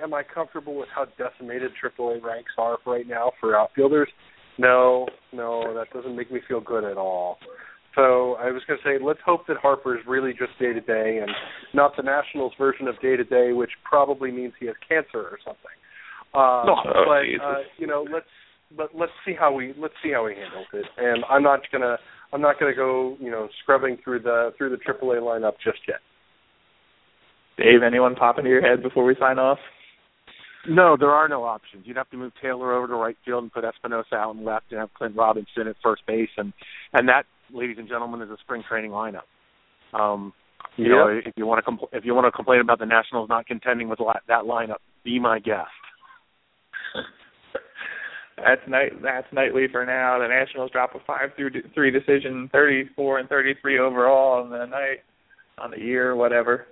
am 0.00 0.14
I 0.14 0.22
comfortable 0.22 0.76
with 0.76 0.88
how 0.94 1.06
decimated 1.18 1.72
AAA 1.82 2.22
ranks 2.22 2.52
are 2.58 2.78
right 2.86 3.06
now 3.06 3.32
for 3.40 3.56
outfielders? 3.56 4.08
No, 4.58 5.06
no, 5.32 5.74
that 5.74 5.92
doesn't 5.92 6.14
make 6.14 6.30
me 6.30 6.40
feel 6.46 6.60
good 6.60 6.84
at 6.84 6.96
all. 6.96 7.38
So 7.94 8.36
I 8.40 8.50
was 8.50 8.62
going 8.66 8.78
to 8.82 8.84
say, 8.84 9.02
let's 9.02 9.20
hope 9.24 9.46
that 9.48 9.58
Harper 9.58 9.96
is 9.96 10.02
really 10.06 10.32
just 10.32 10.58
day 10.58 10.72
to 10.72 10.80
day 10.80 11.18
and 11.20 11.30
not 11.74 11.94
the 11.96 12.02
Nationals 12.02 12.52
version 12.58 12.88
of 12.88 12.98
day 13.00 13.16
to 13.16 13.24
day, 13.24 13.52
which 13.52 13.70
probably 13.84 14.30
means 14.30 14.54
he 14.58 14.66
has 14.66 14.76
cancer 14.88 15.20
or 15.20 15.38
something. 15.44 15.76
Uh, 16.34 16.64
no, 16.64 16.76
oh, 16.86 17.04
but 17.04 17.44
uh, 17.44 17.58
you 17.76 17.86
know, 17.86 18.06
let's 18.10 18.26
but 18.74 18.88
let's 18.94 19.12
see 19.24 19.34
how 19.38 19.52
we 19.52 19.74
let's 19.78 19.92
see 20.02 20.10
how 20.12 20.26
he 20.26 20.34
handles 20.34 20.66
it. 20.72 20.86
And 20.96 21.24
I'm 21.28 21.42
not 21.42 21.60
gonna 21.70 21.98
I'm 22.32 22.40
not 22.40 22.58
gonna 22.58 22.74
go 22.74 23.18
you 23.20 23.30
know 23.30 23.48
scrubbing 23.62 23.98
through 24.02 24.20
the 24.20 24.54
through 24.56 24.70
the 24.70 24.76
AAA 24.76 25.20
lineup 25.20 25.54
just 25.62 25.80
yet. 25.86 26.00
Dave, 27.58 27.82
anyone 27.86 28.14
pop 28.14 28.38
into 28.38 28.48
your 28.48 28.62
head 28.62 28.82
before 28.82 29.04
we 29.04 29.14
sign 29.20 29.38
off? 29.38 29.58
No, 30.66 30.96
there 30.98 31.10
are 31.10 31.28
no 31.28 31.44
options. 31.44 31.86
You'd 31.86 31.96
have 31.96 32.08
to 32.10 32.16
move 32.16 32.32
Taylor 32.40 32.72
over 32.72 32.86
to 32.86 32.94
right 32.94 33.16
field 33.24 33.42
and 33.42 33.52
put 33.52 33.64
Espinosa 33.64 34.14
out 34.14 34.34
and 34.34 34.44
left 34.44 34.70
and 34.70 34.80
have 34.80 34.94
Clint 34.94 35.16
Robinson 35.16 35.66
at 35.68 35.76
first 35.82 36.06
base, 36.06 36.30
and 36.38 36.54
and 36.94 37.08
that 37.08 37.26
ladies 37.52 37.76
and 37.78 37.88
gentlemen, 37.88 38.22
is 38.22 38.30
a 38.30 38.36
spring 38.42 38.62
training 38.68 38.90
lineup. 38.90 39.28
Um, 39.92 40.32
you 40.76 40.86
yep. 40.86 40.92
know, 40.92 41.20
if 41.24 41.34
you 41.36 41.46
want 41.46 41.64
to 41.64 41.70
compl- 41.70 41.88
if 41.92 42.04
you 42.04 42.14
want 42.14 42.26
to 42.26 42.30
complain 42.32 42.60
about 42.60 42.78
the 42.78 42.86
Nationals 42.86 43.28
not 43.28 43.46
contending 43.46 43.88
with 43.88 44.00
la- 44.00 44.14
that 44.28 44.44
lineup, 44.44 44.76
be 45.04 45.18
my 45.18 45.38
guest. 45.38 45.68
that's 48.36 48.60
night. 48.68 48.92
That's 49.02 49.26
nightly 49.32 49.66
for 49.70 49.84
now. 49.84 50.18
The 50.18 50.28
Nationals 50.28 50.70
drop 50.70 50.94
a 50.94 50.98
five 51.06 51.30
through 51.36 51.50
three 51.74 51.90
decision, 51.90 52.48
thirty 52.52 52.88
four 52.96 53.18
and 53.18 53.28
thirty 53.28 53.54
three 53.60 53.78
overall 53.78 54.42
on 54.42 54.50
the 54.50 54.64
night, 54.64 55.00
on 55.58 55.70
the 55.70 55.78
year, 55.78 56.16
whatever. 56.16 56.66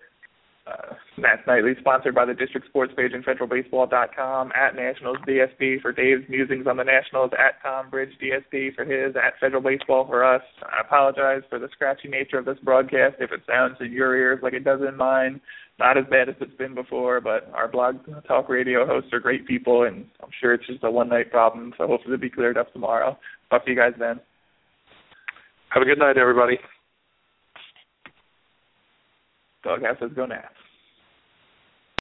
Uh, 0.70 0.94
Nats 1.18 1.42
Nightly, 1.46 1.72
sponsored 1.80 2.14
by 2.14 2.24
the 2.24 2.34
District 2.34 2.66
Sports 2.66 2.92
page 2.96 3.12
and 3.12 3.24
FederalBaseball.com, 3.24 4.52
at 4.54 4.74
Nationals 4.74 5.18
DSP 5.26 5.80
for 5.80 5.92
Dave's 5.92 6.28
musings 6.28 6.66
on 6.66 6.76
the 6.76 6.84
Nationals, 6.84 7.30
at 7.32 7.60
Tom 7.62 7.90
Bridge 7.90 8.12
DSP 8.22 8.74
for 8.74 8.84
his, 8.84 9.16
at 9.16 9.38
Federal 9.40 9.62
Baseball 9.62 10.06
for 10.06 10.24
us. 10.24 10.42
I 10.62 10.80
apologize 10.80 11.42
for 11.50 11.58
the 11.58 11.68
scratchy 11.72 12.08
nature 12.08 12.38
of 12.38 12.44
this 12.44 12.58
broadcast 12.62 13.16
if 13.20 13.32
it 13.32 13.40
sounds 13.48 13.76
in 13.80 13.92
your 13.92 14.16
ears 14.16 14.40
like 14.42 14.52
it 14.52 14.64
does 14.64 14.80
in 14.86 14.96
mine. 14.96 15.40
Not 15.78 15.96
as 15.96 16.04
bad 16.10 16.28
as 16.28 16.34
it's 16.40 16.54
been 16.56 16.74
before, 16.74 17.20
but 17.20 17.50
our 17.54 17.66
blog 17.66 17.96
talk 18.28 18.48
radio 18.48 18.86
hosts 18.86 19.12
are 19.12 19.20
great 19.20 19.46
people, 19.46 19.84
and 19.84 20.04
I'm 20.22 20.30
sure 20.40 20.52
it's 20.52 20.66
just 20.66 20.84
a 20.84 20.90
one 20.90 21.08
night 21.08 21.30
problem, 21.30 21.72
so 21.78 21.86
hopefully 21.86 22.14
it'll 22.14 22.22
be 22.22 22.30
cleared 22.30 22.58
up 22.58 22.72
tomorrow. 22.72 23.18
Talk 23.48 23.64
to 23.64 23.70
you 23.70 23.76
guys 23.76 23.94
then. 23.98 24.20
Have 25.70 25.82
a 25.82 25.86
good 25.86 25.98
night, 25.98 26.18
everybody. 26.18 26.58
Doghouse 29.62 29.96
says 30.00 30.10
go 30.14 30.26
Nats. 30.26 30.54